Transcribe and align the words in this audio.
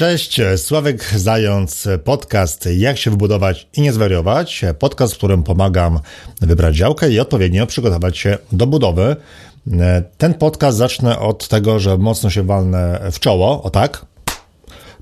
Cześć, 0.00 0.40
Sławek 0.56 1.04
Zając, 1.16 1.88
podcast 2.04 2.68
Jak 2.76 2.98
się 2.98 3.10
wybudować 3.10 3.68
i 3.76 3.80
nie 3.80 3.92
zwariować. 3.92 4.64
Podcast, 4.78 5.14
w 5.14 5.16
którym 5.16 5.42
pomagam 5.42 6.00
wybrać 6.40 6.76
działkę 6.76 7.10
i 7.10 7.20
odpowiednio 7.20 7.66
przygotować 7.66 8.18
się 8.18 8.38
do 8.52 8.66
budowy. 8.66 9.16
Ten 10.18 10.34
podcast 10.34 10.78
zacznę 10.78 11.18
od 11.18 11.48
tego, 11.48 11.78
że 11.78 11.98
mocno 11.98 12.30
się 12.30 12.42
walnę 12.42 13.00
w 13.12 13.20
czoło, 13.20 13.62
o 13.62 13.70
tak, 13.70 14.06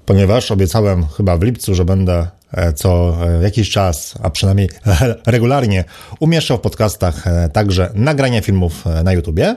ponieważ 0.06 0.50
obiecałem 0.50 1.06
chyba 1.06 1.36
w 1.36 1.42
lipcu, 1.42 1.74
że 1.74 1.84
będę 1.84 2.26
co 2.74 3.16
jakiś 3.42 3.70
czas, 3.70 4.14
a 4.22 4.30
przynajmniej 4.30 4.68
regularnie 5.26 5.84
umieszczał 6.20 6.58
w 6.58 6.60
podcastach 6.60 7.24
także 7.52 7.90
nagrania 7.94 8.40
filmów 8.40 8.84
na 9.04 9.12
YouTubie. 9.12 9.56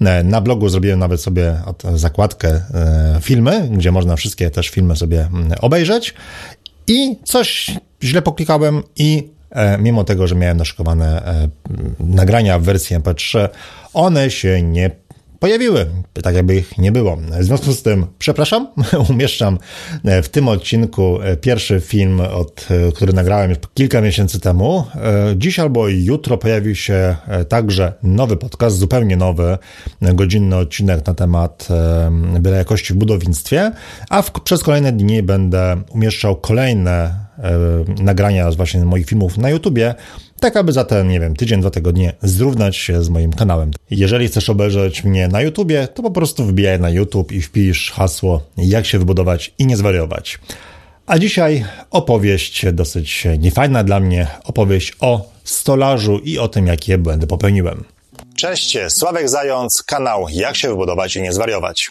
E, 0.00 0.24
na 0.24 0.40
blogu 0.40 0.68
zrobiłem 0.68 0.98
nawet 0.98 1.20
sobie 1.20 1.54
zakładkę 1.94 2.48
e, 2.48 3.18
filmy, 3.20 3.68
gdzie 3.72 3.92
można 3.92 4.16
wszystkie 4.16 4.50
też 4.50 4.68
filmy 4.68 4.96
sobie 4.96 5.20
mm, 5.20 5.52
obejrzeć. 5.60 6.14
I 6.86 7.16
coś 7.24 7.70
źle 8.02 8.22
poklikałem 8.22 8.82
i 8.96 9.28
e, 9.50 9.78
mimo 9.78 10.04
tego, 10.04 10.26
że 10.26 10.34
miałem 10.34 10.56
naszykowane 10.56 11.22
nagrania 12.00 12.58
w 12.58 12.62
wersji 12.62 12.96
MP3, 12.96 13.48
one 13.94 14.30
się 14.30 14.62
nie 14.62 14.90
pojawiły, 15.38 15.86
tak 16.22 16.34
jakby 16.34 16.56
ich 16.56 16.78
nie 16.78 16.92
było. 16.92 17.16
W 17.16 17.44
związku 17.44 17.72
z 17.72 17.82
tym, 17.82 18.06
przepraszam, 18.18 18.68
umieszczam 19.10 19.58
w 20.22 20.28
tym 20.28 20.48
odcinku 20.48 21.18
pierwszy 21.40 21.80
film, 21.80 22.20
od, 22.20 22.68
który 22.94 23.12
nagrałem 23.12 23.50
już 23.50 23.58
kilka 23.74 24.00
miesięcy 24.00 24.40
temu. 24.40 24.84
Dziś 25.36 25.58
albo 25.58 25.88
jutro 25.88 26.38
pojawi 26.38 26.76
się 26.76 27.16
także 27.48 27.92
nowy 28.02 28.36
podcast, 28.36 28.78
zupełnie 28.78 29.16
nowy, 29.16 29.58
godzinny 30.02 30.56
odcinek 30.56 31.06
na 31.06 31.14
temat 31.14 31.68
byle 32.40 32.56
jakości 32.56 32.94
w 32.94 32.96
budownictwie, 32.96 33.72
a 34.10 34.22
w, 34.22 34.30
przez 34.30 34.62
kolejne 34.62 34.92
dni 34.92 35.22
będę 35.22 35.76
umieszczał 35.90 36.36
kolejne 36.36 37.26
nagrania 38.02 38.50
właśnie 38.50 38.84
moich 38.84 39.06
filmów 39.06 39.38
na 39.38 39.50
YouTubie, 39.50 39.94
tak 40.40 40.56
aby 40.56 40.72
za 40.72 40.84
ten, 40.84 41.08
nie 41.08 41.20
wiem, 41.20 41.36
tydzień, 41.36 41.60
dwa 41.60 41.70
tygodnie 41.70 42.12
zrównać 42.22 42.76
się 42.76 43.02
z 43.02 43.08
moim 43.08 43.32
kanałem. 43.32 43.70
Jeżeli 43.90 44.28
chcesz 44.28 44.50
obejrzeć 44.50 45.04
mnie 45.04 45.28
na 45.28 45.40
YouTubie, 45.40 45.88
to 45.88 46.02
po 46.02 46.10
prostu 46.10 46.44
wbijaj 46.44 46.80
na 46.80 46.90
YouTube 46.90 47.32
i 47.32 47.42
wpisz 47.42 47.92
hasło 47.92 48.42
jak 48.56 48.86
się 48.86 48.98
wybudować 48.98 49.54
i 49.58 49.66
nie 49.66 49.76
zwariować. 49.76 50.38
A 51.06 51.18
dzisiaj 51.18 51.64
opowieść 51.90 52.66
dosyć 52.72 53.26
niefajna 53.38 53.84
dla 53.84 54.00
mnie, 54.00 54.26
opowieść 54.44 54.92
o 55.00 55.30
stolarzu 55.44 56.18
i 56.18 56.38
o 56.38 56.48
tym, 56.48 56.66
jakie 56.66 56.98
błędy 56.98 57.26
popełniłem. 57.26 57.84
Cześć, 58.36 58.78
Sławek 58.88 59.28
Zając, 59.28 59.82
kanał 59.82 60.26
Jak 60.30 60.56
się 60.56 60.68
wybudować 60.68 61.16
i 61.16 61.22
nie 61.22 61.32
zwariować. 61.32 61.90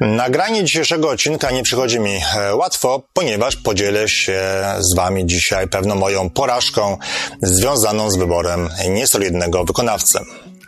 Nagranie 0.00 0.64
dzisiejszego 0.64 1.08
odcinka 1.08 1.50
nie 1.50 1.62
przychodzi 1.62 2.00
mi 2.00 2.20
e, 2.36 2.54
łatwo, 2.56 3.02
ponieważ 3.12 3.56
podzielę 3.56 4.08
się 4.08 4.42
z 4.78 4.96
Wami 4.96 5.26
dzisiaj 5.26 5.68
pewną 5.68 5.94
moją 5.94 6.30
porażką 6.30 6.96
związaną 7.42 8.10
z 8.10 8.16
wyborem 8.16 8.68
niesolidnego 8.88 9.64
wykonawcy. 9.64 10.18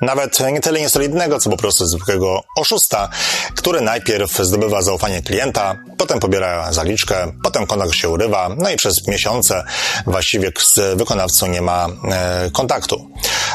Nawet 0.03 0.41
nie 0.53 0.61
tyle 0.61 0.81
niesolidnego, 0.81 1.39
co 1.39 1.51
po 1.51 1.57
prostu 1.57 1.87
zwykłego 1.87 2.43
oszusta, 2.57 3.09
który 3.57 3.81
najpierw 3.81 4.39
zdobywa 4.39 4.83
zaufanie 4.83 5.23
klienta, 5.23 5.77
potem 5.99 6.21
pobiera 6.21 6.73
zaliczkę, 6.73 7.33
potem 7.43 7.67
kontakt 7.67 7.95
się 7.95 8.09
urywa, 8.09 8.49
no 8.59 8.71
i 8.71 8.77
przez 8.77 9.09
miesiące 9.09 9.65
właściwie 10.07 10.53
z 10.59 10.99
wykonawcą 10.99 11.47
nie 11.47 11.63
ma 11.63 11.89
e, 12.11 12.51
kontaktu. 12.51 13.11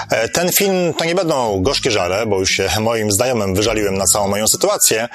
E, 0.10 0.30
ten 0.30 0.50
film 0.52 0.94
to 0.94 1.06
nie 1.06 1.16
będą 1.16 1.62
gorzkie 1.62 1.92
żale, 1.92 2.26
bo 2.26 2.40
już 2.40 2.52
się 2.52 2.70
moim 2.80 3.12
znajomym 3.12 3.56
wyżaliłem 3.56 3.98
na 3.98 4.06
całą 4.06 4.28
moją 4.28 4.48
sytuację, 4.48 5.10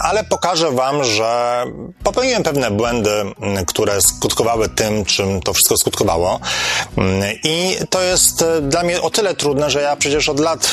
ale 0.00 0.24
pokażę 0.24 0.70
Wam, 0.70 1.04
że 1.04 1.64
popełniłem 2.04 2.42
pewne 2.42 2.70
błędy, 2.70 3.10
które 3.66 4.00
skutkowały 4.02 4.68
tym, 4.68 5.04
czym 5.04 5.40
to 5.40 5.52
wszystko 5.52 5.76
skutkowało. 5.76 6.40
I 7.44 7.76
to 7.90 8.02
jest 8.02 8.42
e, 8.42 8.60
dla 8.60 8.82
mnie 8.82 9.02
o 9.02 9.10
tyle 9.10 9.34
trudne, 9.34 9.70
że 9.70 9.82
ja 9.82 9.96
przecież 9.96 10.28
od 10.28 10.40
lat 10.40 10.63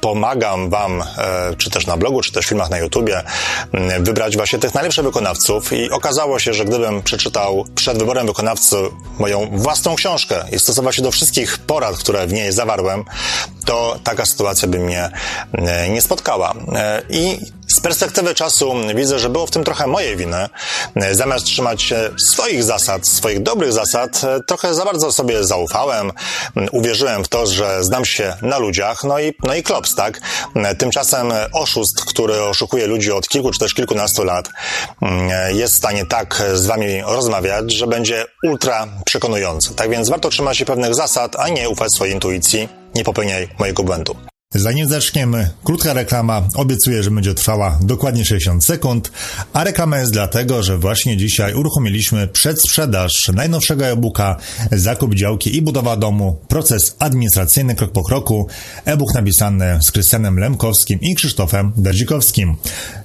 pomagam 0.00 0.70
Wam, 0.70 1.02
e, 1.02 1.56
czy 1.58 1.70
też 1.70 1.86
na 1.86 1.96
blogu, 1.96 2.20
czy 2.20 2.32
też 2.32 2.46
w 2.46 2.48
filmach 2.48 2.70
na 2.70 2.78
YouTubie, 2.78 3.22
wybrać 4.00 4.36
właśnie 4.36 4.58
tych 4.58 4.74
najlepszych 4.74 5.04
wykonawców 5.04 5.72
i 5.72 5.90
okazało 5.90 6.38
się, 6.38 6.54
że 6.54 6.64
gdybym 6.64 7.02
przeczytał 7.02 7.64
przed 7.74 7.98
wyborem 7.98 8.26
wykonawcy 8.26 8.76
moją 9.18 9.48
własną 9.52 9.94
książkę 9.94 10.44
i 10.52 10.58
stosował 10.58 10.92
się 10.92 11.02
do 11.02 11.10
wszystkich 11.10 11.58
porad, 11.58 11.96
które 11.96 12.26
w 12.26 12.32
niej 12.32 12.52
zawarłem, 12.52 13.04
to 13.64 13.98
taka 14.04 14.26
sytuacja 14.26 14.68
by 14.68 14.78
mnie 14.78 15.10
nie 15.90 16.02
spotkała. 16.02 16.54
E, 16.74 17.02
I 17.10 17.38
z 17.78 17.80
perspektywy 17.80 18.34
czasu 18.34 18.74
widzę, 18.94 19.18
że 19.18 19.28
było 19.28 19.46
w 19.46 19.50
tym 19.50 19.64
trochę 19.64 19.86
mojej 19.86 20.16
winy. 20.16 20.48
Zamiast 21.12 21.44
trzymać 21.44 21.82
się 21.82 22.10
swoich 22.32 22.64
zasad, 22.64 23.08
swoich 23.08 23.42
dobrych 23.42 23.72
zasad, 23.72 24.22
trochę 24.46 24.74
za 24.74 24.84
bardzo 24.84 25.12
sobie 25.12 25.44
zaufałem, 25.44 26.12
uwierzyłem 26.72 27.24
w 27.24 27.28
to, 27.28 27.46
że 27.46 27.84
znam 27.84 28.04
się 28.04 28.36
na 28.42 28.58
ludziach, 28.58 29.04
no 29.04 29.20
i, 29.20 29.34
no 29.44 29.54
i 29.54 29.62
klops, 29.62 29.94
tak? 29.94 30.20
Tymczasem 30.78 31.32
oszust, 31.52 32.04
który 32.04 32.42
oszukuje 32.42 32.86
ludzi 32.86 33.12
od 33.12 33.28
kilku 33.28 33.50
czy 33.50 33.58
też 33.58 33.74
kilkunastu 33.74 34.24
lat, 34.24 34.48
jest 35.52 35.74
w 35.74 35.76
stanie 35.76 36.06
tak 36.06 36.42
z 36.54 36.66
wami 36.66 37.02
rozmawiać, 37.02 37.72
że 37.72 37.86
będzie 37.86 38.24
ultra 38.44 38.88
przekonujący. 39.04 39.74
Tak 39.74 39.90
więc 39.90 40.08
warto 40.08 40.30
trzymać 40.30 40.58
się 40.58 40.64
pewnych 40.64 40.94
zasad, 40.94 41.36
a 41.36 41.48
nie 41.48 41.68
ufać 41.68 41.94
swojej 41.94 42.14
intuicji. 42.14 42.68
Nie 42.94 43.04
popełniaj 43.04 43.48
mojego 43.58 43.82
błędu. 43.82 44.16
Zanim 44.54 44.88
zaczniemy, 44.88 45.50
krótka 45.64 45.92
reklama. 45.92 46.48
Obiecuję, 46.54 47.02
że 47.02 47.10
będzie 47.10 47.34
trwała 47.34 47.78
dokładnie 47.82 48.24
60 48.24 48.64
sekund, 48.64 49.12
a 49.52 49.64
reklama 49.64 49.98
jest 49.98 50.12
dlatego, 50.12 50.62
że 50.62 50.78
właśnie 50.78 51.16
dzisiaj 51.16 51.54
uruchomiliśmy 51.54 52.28
przedsprzedaż 52.28 53.12
najnowszego 53.34 53.86
e-booka 53.86 54.36
Zakup 54.72 55.14
działki 55.14 55.56
i 55.56 55.62
budowa 55.62 55.96
domu. 55.96 56.40
Proces 56.48 56.96
administracyjny 56.98 57.74
krok 57.74 57.92
po 57.92 58.04
kroku. 58.04 58.46
E-book 58.84 59.14
napisany 59.14 59.78
z 59.82 59.90
Krystianem 59.90 60.38
Lemkowskim 60.38 61.00
i 61.00 61.14
Krzysztofem 61.14 61.72
Derdzikowskim. 61.76 62.56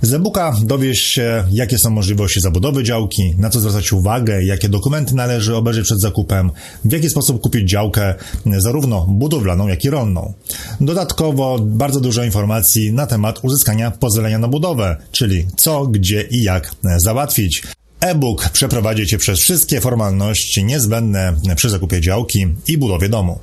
Z 0.02 0.14
e-booka 0.14 0.54
dowiesz 0.62 1.00
się, 1.00 1.44
jakie 1.52 1.78
są 1.78 1.90
możliwości 1.90 2.42
zabudowy 2.42 2.84
działki, 2.84 3.36
na 3.38 3.50
co 3.50 3.60
zwracać 3.60 3.94
uwagę, 3.94 4.44
jakie 4.44 4.70
dokumenty 4.70 5.16
należy 5.16 5.56
obejrzeć 5.56 5.86
przed 5.86 6.02
zakupem, 6.02 6.52
w 6.86 6.92
jaki 6.92 7.10
sposób 7.10 7.42
kupić 7.42 7.70
działkę, 7.70 8.16
zarówno 8.58 9.06
budowlaną, 9.10 9.68
jak 9.68 9.86
i 9.86 9.90
rolną. 9.90 10.34
Dodatkowo 10.82 11.33
dodatkowo 11.34 11.60
bardzo 11.66 12.00
dużo 12.00 12.24
informacji 12.24 12.94
na 12.94 13.08
temat 13.08 13.40
uzyskania 13.44 13.92
pozwolenia 13.92 14.40
na 14.40 14.48
budowę, 14.48 14.98
czyli 15.12 15.48
co, 15.56 15.88
gdzie 15.88 16.22
i 16.22 16.44
jak 16.44 16.76
załatwić. 17.06 17.64
E-book 18.00 18.50
przeprowadzi 18.50 19.08
Cię 19.08 19.18
przez 19.18 19.40
wszystkie 19.40 19.82
formalności 19.82 20.64
niezbędne 20.64 21.34
przy 21.56 21.70
zakupie 21.70 22.02
działki 22.02 22.48
i 22.68 22.78
budowie 22.78 23.10
domu. 23.10 23.40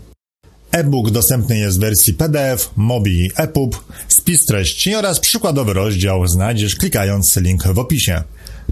E-book 0.72 1.10
dostępny 1.10 1.58
jest 1.58 1.78
w 1.78 1.80
wersji 1.80 2.14
PDF, 2.14 2.70
MOBI 2.76 3.10
i 3.10 3.30
EPUB. 3.36 3.84
Spis 4.08 4.46
treści 4.46 4.94
oraz 4.94 5.20
przykładowy 5.20 5.72
rozdział 5.72 6.26
znajdziesz 6.26 6.76
klikając 6.76 7.36
link 7.36 7.62
w 7.66 7.78
opisie. 7.78 8.22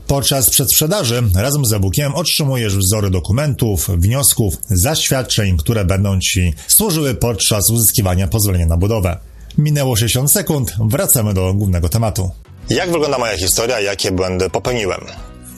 Podczas 0.09 0.51
przedsprzedaży 0.51 1.23
razem 1.37 1.65
z 1.65 1.73
e-bookiem 1.73 2.15
otrzymujesz 2.15 2.77
wzory 2.77 3.11
dokumentów, 3.11 3.89
wniosków, 3.89 4.55
zaświadczeń, 4.71 5.57
które 5.57 5.85
będą 5.85 6.21
Ci 6.21 6.55
służyły 6.69 7.15
podczas 7.15 7.71
uzyskiwania 7.71 8.29
pozwolenia 8.29 8.67
na 8.67 8.77
budowę. 8.77 9.19
Minęło 9.59 9.97
60 9.97 10.33
sekund, 10.33 10.73
wracamy 10.81 11.35
do 11.35 11.55
głównego 11.55 11.89
tematu. 11.89 12.31
Jak 12.71 12.93
wygląda 12.93 13.19
moja 13.19 13.37
historia, 13.37 13.81
jakie 13.81 14.13
błędy 14.13 14.51
popełniłem? 14.51 15.01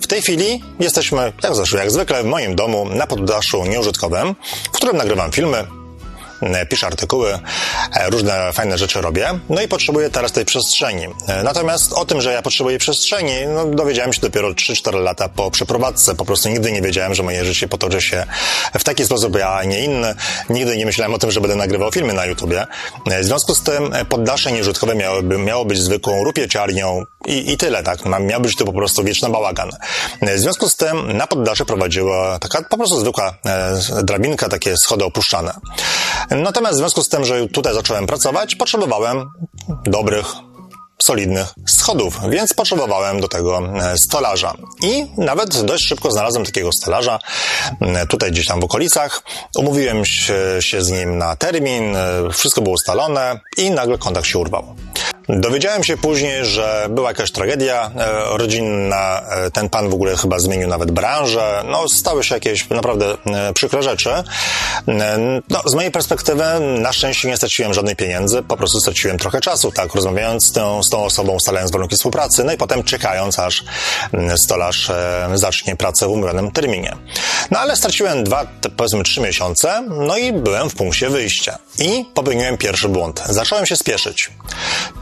W 0.01 0.07
tej 0.07 0.23
chwili 0.23 0.63
jesteśmy, 0.81 1.33
jak 1.43 1.55
zresztą 1.55 1.79
jak 1.79 1.91
zwykle, 1.91 2.23
w 2.23 2.27
moim 2.27 2.57
domu 2.57 2.89
na 2.95 3.07
poddaszu 3.07 3.67
nieużytkowym, 3.67 4.35
w 4.65 4.77
którym 4.77 4.97
nagrywam 4.97 5.33
filmy, 5.33 5.67
piszę 6.69 6.87
artykuły, 6.87 7.39
e, 7.95 8.11
różne 8.11 8.53
fajne 8.53 8.79
rzeczy 8.79 9.01
robię, 9.01 9.29
no 9.49 9.63
i 9.63 9.69
potrzebuję 9.69 10.11
teraz 10.11 10.33
tej 10.33 10.45
przestrzeni. 10.45 11.07
E, 11.29 11.43
natomiast 11.43 11.93
o 11.93 12.05
tym, 12.05 12.21
że 12.21 12.33
ja 12.33 12.43
potrzebuję 12.43 12.79
przestrzeni, 12.79 13.33
no, 13.55 13.67
dowiedziałem 13.67 14.13
się 14.13 14.21
dopiero 14.21 14.51
3-4 14.51 15.03
lata 15.03 15.29
po 15.29 15.51
przeprowadzce. 15.51 16.15
Po 16.15 16.25
prostu 16.25 16.49
nigdy 16.49 16.73
nie 16.73 16.83
wiedziałem, 16.83 17.15
że 17.15 17.23
moje 17.23 17.45
życie 17.45 17.69
potoczy 17.69 18.03
się 18.03 18.27
w 18.79 18.85
taki 18.85 19.05
sposób, 19.05 19.37
a 19.47 19.65
nie 19.65 19.85
inny. 19.85 20.15
Nigdy 20.51 20.77
nie 20.77 20.87
myślałem 20.87 21.15
o 21.15 21.19
tym, 21.19 21.31
że 21.31 21.41
będę 21.41 21.57
nagrywał 21.57 21.93
filmy 21.93 22.13
na 22.13 22.27
YouTubie. 22.27 22.67
W 23.21 23.25
związku 23.25 23.55
z 23.55 23.63
tym 23.63 23.93
poddasze 24.09 24.53
nieużytkowe 24.53 24.95
miałoby, 24.95 25.39
miało 25.39 25.65
być 25.65 25.79
zwykłą 25.79 26.25
rupieciarnią 26.25 27.05
i, 27.27 27.53
i 27.53 27.57
tyle, 27.57 27.83
tak. 27.83 27.99
Miał 28.21 28.41
być 28.41 28.57
to 28.57 28.65
po 28.65 28.73
prostu 28.73 29.05
wieczny 29.05 29.29
bałagan. 29.29 29.71
W 30.23 30.39
związku 30.39 30.69
z 30.69 30.77
tym 30.77 31.17
na 31.17 31.27
poddasze 31.27 31.65
prowadziła 31.65 32.39
taka 32.39 32.63
po 32.63 32.77
prostu 32.77 33.01
zwykła 33.01 33.35
drabinka, 34.03 34.49
takie 34.49 34.77
schody 34.77 35.05
opuszczane. 35.05 35.53
Natomiast 36.31 36.75
w 36.75 36.79
związku 36.79 37.03
z 37.03 37.09
tym, 37.09 37.25
że 37.25 37.49
tutaj 37.49 37.75
zacząłem 37.75 38.07
pracować, 38.07 38.55
potrzebowałem 38.55 39.31
dobrych, 39.85 40.27
solidnych 41.03 41.55
schodów, 41.67 42.21
więc 42.31 42.55
potrzebowałem 42.55 43.21
do 43.21 43.29
tego 43.29 43.59
e, 43.59 43.95
stolarza. 43.99 44.55
I 44.83 45.07
nawet 45.19 45.63
dość 45.63 45.87
szybko 45.87 46.11
znalazłem 46.11 46.45
takiego 46.45 46.73
stolarza 46.73 47.19
e, 47.81 48.07
tutaj 48.07 48.31
gdzieś 48.31 48.47
tam 48.47 48.61
w 48.61 48.65
okolicach. 48.65 49.23
Umówiłem 49.57 50.05
się, 50.05 50.83
z 50.83 50.91
nim 50.91 51.19
na 51.19 51.37
termin, 51.37 51.97
e, 51.97 52.31
wszystko 52.33 52.63
było 52.63 52.75
ustalone 52.75 53.41
i 53.57 53.71
nagle 53.71 53.99
kontakt 53.99 54.27
się 54.27 54.39
urwał. 54.39 54.77
Dowiedziałem 55.37 55.85
się 55.85 55.97
później, 55.97 56.45
że 56.45 56.87
była 56.91 57.09
jakaś 57.09 57.31
tragedia 57.31 57.91
e, 57.97 58.39
rodzinna, 58.39 59.23
e, 59.31 59.51
ten 59.51 59.69
pan 59.69 59.91
w 59.91 59.95
ogóle 59.95 60.17
chyba 60.17 60.39
zmienił 60.39 60.69
nawet 60.69 60.91
branżę, 60.91 61.63
no 61.67 61.89
stały 61.89 62.25
się 62.25 62.35
jakieś 62.35 62.69
naprawdę 62.69 63.07
e, 63.27 63.53
przykre 63.53 63.83
rzeczy. 63.83 64.11
No, 65.49 65.63
z 65.67 65.75
mojej 65.75 65.91
perspektywy 65.91 66.45
na 66.61 66.93
szczęście 66.93 67.29
nie 67.29 67.37
straciłem 67.37 67.75
żadnej 67.75 67.97
pieniędzy, 67.97 68.43
po 68.43 68.57
prostu 68.57 68.81
straciłem 68.81 69.19
trochę 69.19 69.41
czasu, 69.41 69.73
tak, 69.73 69.95
rozmawiając 69.95 70.47
z 70.47 70.53
tą, 70.53 70.83
z 70.83 70.91
tą 70.91 71.05
osobą, 71.05 71.33
ustalając 71.33 71.73
warunki 71.73 71.97
współpracy, 71.97 72.45
no 72.45 72.53
i 72.53 72.57
potem 72.57 72.83
czekając, 72.83 73.39
aż 73.39 73.65
stolarz 74.37 74.91
zacznie 75.35 75.77
pracę 75.77 76.07
w 76.07 76.11
umówionym 76.11 76.51
terminie. 76.51 76.97
No 77.51 77.59
ale 77.59 77.77
straciłem 77.77 78.25
dwa, 78.25 78.47
powiedzmy 78.77 79.05
trzy 79.05 79.21
miesiące, 79.21 79.85
no 79.89 80.17
i 80.17 80.33
byłem 80.33 80.71
w 80.71 80.75
punkcie 80.75 81.11
wyjścia. 81.11 81.59
I 81.79 82.05
popełniłem 82.15 82.59
pierwszy 82.59 82.89
błąd. 82.89 83.23
Zacząłem 83.29 83.67
się 83.67 83.77
spieszyć. 83.77 84.31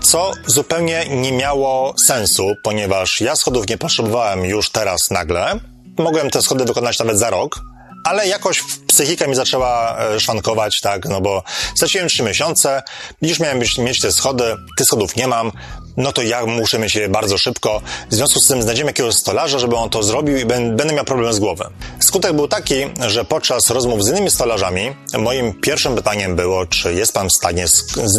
Co 0.00 0.17
zupełnie 0.46 1.06
nie 1.08 1.32
miało 1.32 1.94
sensu, 1.98 2.54
ponieważ 2.62 3.20
ja 3.20 3.36
schodów 3.36 3.68
nie 3.68 3.78
potrzebowałem 3.78 4.44
już 4.44 4.70
teraz 4.70 5.10
nagle. 5.10 5.60
Mogłem 5.98 6.30
te 6.30 6.42
schody 6.42 6.64
wykonać 6.64 6.98
nawet 6.98 7.18
za 7.18 7.30
rok, 7.30 7.60
ale 8.04 8.26
jakoś 8.26 8.62
psychika 8.86 9.26
mi 9.26 9.34
zaczęła 9.34 9.98
e, 9.98 10.20
szwankować, 10.20 10.80
tak, 10.80 11.04
no 11.04 11.20
bo 11.20 11.42
straciłem 11.74 12.08
trzy 12.08 12.22
miesiące, 12.22 12.82
już 13.22 13.40
miałem 13.40 13.58
być, 13.58 13.78
mieć 13.78 14.00
te 14.00 14.12
schody, 14.12 14.44
tych 14.76 14.86
schodów 14.86 15.16
nie 15.16 15.28
mam, 15.28 15.52
no 15.98 16.12
to 16.12 16.22
ja 16.22 16.46
muszę 16.46 16.78
mieć 16.78 16.94
je 16.94 17.08
bardzo 17.08 17.38
szybko. 17.38 17.80
W 18.10 18.14
związku 18.14 18.40
z 18.40 18.46
tym 18.46 18.62
znajdziemy 18.62 18.90
jakiegoś 18.90 19.14
stolarza, 19.14 19.58
żeby 19.58 19.76
on 19.76 19.90
to 19.90 20.02
zrobił 20.02 20.36
i 20.36 20.44
będę 20.44 20.92
miał 20.92 21.04
problem 21.04 21.32
z 21.32 21.38
głowy. 21.38 21.64
Skutek 22.00 22.32
był 22.32 22.48
taki, 22.48 22.74
że 23.06 23.24
podczas 23.24 23.70
rozmów 23.70 24.04
z 24.04 24.08
innymi 24.08 24.30
stolarzami 24.30 24.96
moim 25.18 25.54
pierwszym 25.60 25.96
pytaniem 25.96 26.36
było, 26.36 26.66
czy 26.66 26.94
jest 26.94 27.12
pan 27.12 27.28
w 27.28 27.32
stanie 27.32 27.66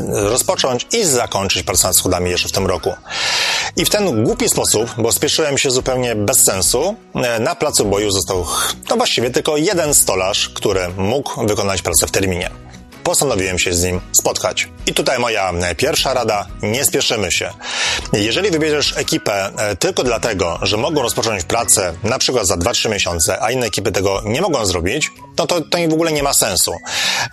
rozpocząć 0.09 0.87
i 0.91 1.03
zakończyć 1.03 1.63
pracę 1.63 1.87
nad 1.87 1.95
schodami 1.95 2.31
jeszcze 2.31 2.49
w 2.49 2.51
tym 2.51 2.67
roku. 2.67 2.93
I 3.75 3.85
w 3.85 3.89
ten 3.89 4.23
głupi 4.23 4.49
sposób, 4.49 4.89
bo 4.97 5.11
spieszyłem 5.11 5.57
się 5.57 5.71
zupełnie 5.71 6.15
bez 6.15 6.43
sensu, 6.43 6.95
e, 7.15 7.39
na 7.39 7.55
placu 7.55 7.85
boju 7.85 8.11
został 8.11 8.45
no 8.89 8.97
właściwie 8.97 9.29
tylko 9.29 9.57
jeden 9.57 9.93
stolarz, 9.93 10.49
który 10.49 10.89
mógł 10.97 11.47
wykonać 11.47 11.81
pracę 11.81 12.07
w 12.07 12.11
terminie 12.11 12.68
postanowiłem 13.09 13.59
się 13.59 13.73
z 13.73 13.83
nim 13.83 14.01
spotkać. 14.11 14.69
I 14.85 14.93
tutaj 14.93 15.19
moja 15.19 15.51
e, 15.51 15.75
pierwsza 15.75 16.13
rada, 16.13 16.47
nie 16.61 16.85
spieszymy 16.85 17.31
się. 17.31 17.49
Jeżeli 18.13 18.51
wybierzesz 18.51 18.97
ekipę 18.97 19.51
e, 19.57 19.75
tylko 19.75 20.03
dlatego, 20.03 20.59
że 20.61 20.77
mogą 20.77 21.01
rozpocząć 21.01 21.43
pracę 21.43 21.93
na 22.03 22.17
przykład 22.19 22.47
za 22.47 22.55
2-3 22.55 22.89
miesiące, 22.89 23.41
a 23.41 23.51
inne 23.51 23.65
ekipy 23.65 23.91
tego 23.91 24.21
nie 24.25 24.41
mogą 24.41 24.65
zrobić, 24.65 25.11
no 25.37 25.47
to 25.47 25.61
to 25.61 25.77
w 25.89 25.93
ogóle 25.93 26.11
nie 26.11 26.23
ma 26.23 26.33
sensu. 26.33 26.73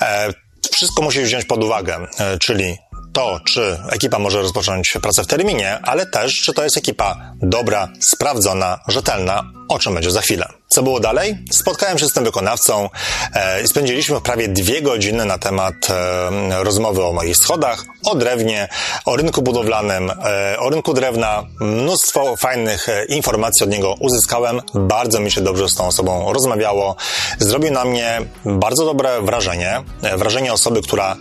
E, 0.00 0.32
wszystko 0.72 1.02
musisz 1.02 1.24
wziąć 1.24 1.44
pod 1.44 1.64
uwagę, 1.64 2.06
czyli 2.40 2.76
to, 3.12 3.40
czy 3.46 3.78
ekipa 3.90 4.18
może 4.18 4.42
rozpocząć 4.42 4.94
pracę 5.02 5.24
w 5.24 5.26
terminie, 5.26 5.78
ale 5.82 6.06
też, 6.06 6.40
czy 6.40 6.52
to 6.52 6.64
jest 6.64 6.76
ekipa 6.76 7.32
dobra, 7.42 7.88
sprawdzona, 8.00 8.80
rzetelna, 8.88 9.42
o 9.68 9.78
czym 9.78 9.94
będzie 9.94 10.10
za 10.10 10.20
chwilę. 10.20 10.48
Co 10.68 10.82
było 10.82 11.00
dalej? 11.00 11.38
Spotkałem 11.50 11.98
się 11.98 12.08
z 12.08 12.12
tym 12.12 12.24
wykonawcą 12.24 12.90
e, 13.34 13.62
i 13.62 13.68
spędziliśmy 13.68 14.20
prawie 14.20 14.48
dwie 14.48 14.82
godziny 14.82 15.24
na 15.24 15.38
temat 15.38 15.74
e, 15.90 16.64
rozmowy 16.64 17.04
o 17.04 17.12
moich 17.12 17.36
schodach, 17.36 17.84
o 18.04 18.14
drewnie, 18.14 18.68
o 19.04 19.16
rynku 19.16 19.42
budowlanym, 19.42 20.10
e, 20.10 20.58
o 20.58 20.70
rynku 20.70 20.94
drewna. 20.94 21.42
Mnóstwo 21.60 22.36
fajnych 22.36 22.86
informacji 23.08 23.64
od 23.64 23.70
niego 23.70 23.94
uzyskałem. 24.00 24.62
Bardzo 24.74 25.20
mi 25.20 25.30
się 25.30 25.40
dobrze 25.40 25.68
z 25.68 25.74
tą 25.74 25.86
osobą 25.86 26.32
rozmawiało. 26.32 26.96
Zrobił 27.38 27.72
na 27.72 27.84
mnie 27.84 28.20
bardzo 28.44 28.84
dobre 28.84 29.22
wrażenie. 29.22 29.82
Wrażenie 30.16 30.52
osoby, 30.52 30.82
która 30.82 31.16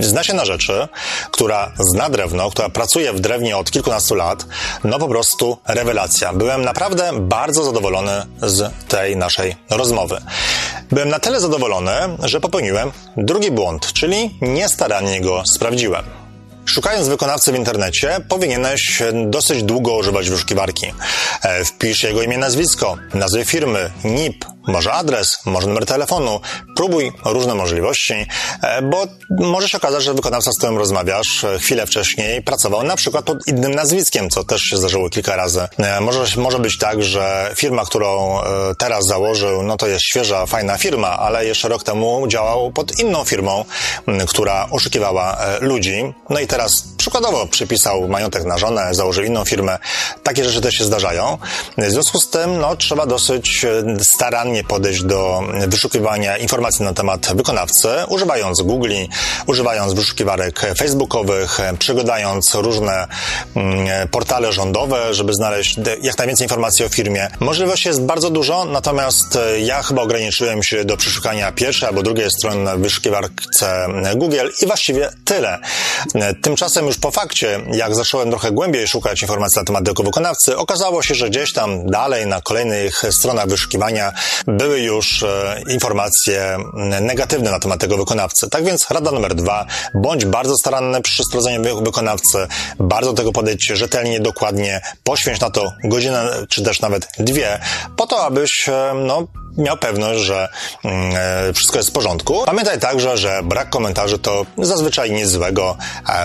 zna 0.00 0.24
się 0.24 0.34
na 0.34 0.44
rzeczy, 0.44 0.88
która 1.30 1.72
zna 1.78 2.10
drewno, 2.10 2.50
która 2.50 2.68
pracuje 2.68 3.12
w 3.12 3.20
drewnie 3.20 3.56
od 3.56 3.70
kilkunastu 3.70 4.14
lat. 4.14 4.44
No 4.84 4.98
po 4.98 5.08
prostu 5.08 5.58
rewelacja. 5.66 6.32
Byłem 6.32 6.62
naprawdę 6.62 7.10
bardzo 7.20 7.64
zadowolony 7.64 8.22
z 8.42 8.72
tej 8.88 9.16
naszej 9.16 9.56
rozmowy. 9.70 10.18
Byłem 10.90 11.08
na 11.08 11.18
tyle 11.18 11.40
zadowolony, 11.40 11.92
że 12.22 12.40
popełniłem 12.40 12.92
drugi 13.16 13.50
błąd, 13.50 13.92
czyli 13.92 14.38
niestarannie 14.40 15.20
go 15.20 15.42
sprawdziłem. 15.46 16.04
Szukając 16.64 17.08
wykonawcy 17.08 17.52
w 17.52 17.56
internecie, 17.56 18.16
powinieneś 18.28 19.02
dosyć 19.26 19.62
długo 19.62 19.96
używać 19.96 20.30
wyszukiwarki. 20.30 20.86
E, 21.42 21.64
wpisz 21.64 22.02
jego 22.02 22.22
imię, 22.22 22.38
nazwisko, 22.38 22.96
nazwę 23.14 23.44
firmy, 23.44 23.90
NIP, 24.04 24.44
może 24.68 24.92
adres, 24.92 25.38
może 25.44 25.66
numer 25.66 25.86
telefonu. 25.86 26.40
Próbuj 26.76 27.12
różne 27.24 27.54
możliwości, 27.54 28.14
e, 28.62 28.82
bo 28.82 29.06
może 29.30 29.68
się 29.68 29.78
okazać, 29.78 30.02
że 30.02 30.14
wykonawca, 30.14 30.52
z 30.52 30.58
którym 30.58 30.78
rozmawiasz 30.78 31.44
e, 31.44 31.58
chwilę 31.58 31.86
wcześniej 31.86 32.42
pracował 32.42 32.82
na 32.82 32.96
przykład 32.96 33.24
pod 33.24 33.48
innym 33.48 33.74
nazwiskiem, 33.74 34.30
co 34.30 34.44
też 34.44 34.62
się 34.62 34.76
zdarzyło 34.76 35.10
kilka 35.10 35.36
razy. 35.36 35.68
E, 35.78 36.00
może, 36.00 36.40
może 36.40 36.58
być 36.58 36.78
tak, 36.78 37.02
że 37.02 37.52
firma, 37.56 37.84
którą 37.84 38.38
teraz 38.78 39.06
założył, 39.06 39.62
no 39.62 39.76
to 39.76 39.86
jest 39.86 40.04
świeża, 40.04 40.46
fajna 40.46 40.78
firma, 40.78 41.18
ale 41.18 41.46
jeszcze 41.46 41.68
rok 41.68 41.84
temu 41.84 42.26
działał 42.28 42.72
pod 42.72 42.98
inną 42.98 43.24
firmą, 43.24 43.64
która 44.28 44.68
oszukiwała 44.70 45.38
ludzi. 45.60 46.14
No 46.30 46.40
i 46.40 46.46
teraz 46.46 46.72
przykładowo 46.96 47.46
przypisał 47.46 48.08
majątek 48.08 48.44
na 48.44 48.58
żonę, 48.58 48.94
założył 48.94 49.24
inną 49.24 49.44
firmę. 49.44 49.78
Takie 50.22 50.44
rzeczy 50.44 50.60
też 50.60 50.74
się 50.74 50.84
zdarzają. 50.84 51.38
W 51.78 51.90
związku 51.90 52.20
z 52.20 52.30
tym, 52.30 52.58
no, 52.58 52.76
trzeba 52.76 53.06
dosyć 53.06 53.66
starannie 54.02 54.57
podejść 54.64 55.02
do 55.02 55.42
wyszukiwania 55.68 56.36
informacji 56.36 56.84
na 56.84 56.92
temat 56.92 57.32
wykonawcy, 57.34 57.88
używając 58.08 58.62
Google, 58.62 58.92
używając 59.46 59.92
wyszukiwarek 59.92 60.60
facebookowych, 60.78 61.58
przeglądając 61.78 62.54
różne 62.54 63.06
mm, 63.56 64.08
portale 64.08 64.52
rządowe, 64.52 65.14
żeby 65.14 65.34
znaleźć 65.34 65.76
jak 66.02 66.18
najwięcej 66.18 66.44
informacji 66.44 66.84
o 66.84 66.88
firmie. 66.88 67.28
Możliwości 67.40 67.88
jest 67.88 68.02
bardzo 68.02 68.30
dużo, 68.30 68.64
natomiast 68.64 69.36
e, 69.36 69.60
ja 69.60 69.82
chyba 69.82 70.02
ograniczyłem 70.02 70.62
się 70.62 70.84
do 70.84 70.96
przeszukania 70.96 71.52
pierwszej 71.52 71.88
albo 71.88 72.02
drugiej 72.02 72.30
strony 72.30 72.64
na 72.64 72.76
wyszukiwarce 72.76 73.86
Google 74.16 74.48
i 74.62 74.66
właściwie 74.66 75.10
tyle. 75.24 75.58
E, 76.14 76.34
tymczasem 76.34 76.86
już 76.86 76.96
po 76.96 77.10
fakcie, 77.10 77.60
jak 77.72 77.94
zacząłem 77.94 78.30
trochę 78.30 78.52
głębiej 78.52 78.88
szukać 78.88 79.22
informacji 79.22 79.60
na 79.60 79.64
temat 79.64 79.84
tego 79.84 80.02
wykonawcy, 80.02 80.56
okazało 80.56 81.02
się, 81.02 81.14
że 81.14 81.30
gdzieś 81.30 81.52
tam 81.52 81.86
dalej 81.86 82.26
na 82.26 82.40
kolejnych 82.40 83.02
stronach 83.10 83.48
wyszukiwania 83.48 84.12
były 84.46 84.80
już 84.80 85.22
e, 85.22 85.62
informacje 85.70 86.56
negatywne 87.00 87.50
na 87.50 87.58
temat 87.58 87.80
tego 87.80 87.96
wykonawcy. 87.96 88.50
Tak 88.50 88.64
więc 88.64 88.90
rada 88.90 89.10
numer 89.10 89.34
dwa, 89.34 89.66
bądź 89.94 90.24
bardzo 90.24 90.54
staranny 90.60 91.02
przy 91.02 91.22
sprawdzeniu 91.24 91.82
wykonawcy, 91.82 92.38
bardzo 92.78 93.12
tego 93.12 93.32
podejdź 93.32 93.66
rzetelnie, 93.74 94.20
dokładnie, 94.20 94.80
poświęć 95.04 95.40
na 95.40 95.50
to 95.50 95.72
godzinę, 95.84 96.30
czy 96.48 96.62
też 96.62 96.80
nawet 96.80 97.08
dwie, 97.18 97.60
po 97.96 98.06
to, 98.06 98.24
abyś, 98.24 98.68
e, 98.68 98.92
no, 99.06 99.26
miał 99.58 99.76
pewność, 99.76 100.20
że 100.20 100.48
mm, 100.84 101.12
e, 101.48 101.52
wszystko 101.52 101.76
jest 101.76 101.88
w 101.88 101.92
porządku. 101.92 102.42
Pamiętaj 102.46 102.78
także, 102.78 103.16
że 103.16 103.40
brak 103.44 103.70
komentarzy 103.70 104.18
to 104.18 104.46
zazwyczaj 104.58 105.10
nic 105.10 105.28
złego, 105.28 105.76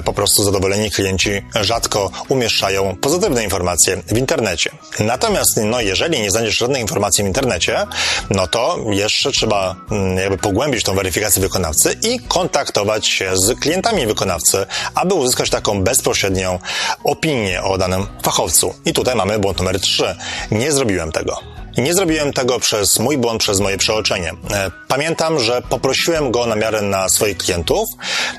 po 0.05 0.13
prostu 0.13 0.43
zadowoleni 0.43 0.91
klienci 0.91 1.41
rzadko 1.61 2.11
umieszczają 2.29 2.95
pozytywne 2.95 3.43
informacje 3.43 3.97
w 4.07 4.17
internecie. 4.17 4.71
Natomiast, 4.99 5.59
no, 5.65 5.81
jeżeli 5.81 6.21
nie 6.21 6.31
znajdziesz 6.31 6.57
żadnej 6.57 6.81
informacji 6.81 7.23
w 7.23 7.27
internecie, 7.27 7.85
no 8.29 8.47
to 8.47 8.77
jeszcze 8.89 9.31
trzeba 9.31 9.75
mm, 9.91 10.17
jakby 10.17 10.37
pogłębić 10.37 10.83
tą 10.83 10.95
weryfikację 10.95 11.41
wykonawcy 11.41 11.95
i 12.01 12.19
kontaktować 12.19 13.07
się 13.07 13.31
z 13.37 13.59
klientami 13.59 14.07
wykonawcy, 14.07 14.65
aby 14.95 15.13
uzyskać 15.13 15.49
taką 15.49 15.83
bezpośrednią 15.83 16.59
opinię 17.03 17.63
o 17.63 17.77
danym 17.77 18.07
fachowcu. 18.23 18.73
I 18.85 18.93
tutaj 18.93 19.15
mamy 19.15 19.39
błąd 19.39 19.57
numer 19.57 19.79
3. 19.79 20.15
Nie 20.51 20.71
zrobiłem 20.71 21.11
tego. 21.11 21.62
Nie 21.77 21.93
zrobiłem 21.93 22.33
tego 22.33 22.59
przez 22.59 22.99
mój 22.99 23.17
błąd, 23.17 23.41
przez 23.41 23.59
moje 23.59 23.77
przeoczenie. 23.77 24.29
E, 24.29 24.71
pamiętam, 24.87 25.39
że 25.39 25.61
poprosiłem 25.69 26.31
go 26.31 26.45
na 26.45 26.55
miarę 26.55 26.81
na 26.81 27.09
swoich 27.09 27.37
klientów, 27.37 27.89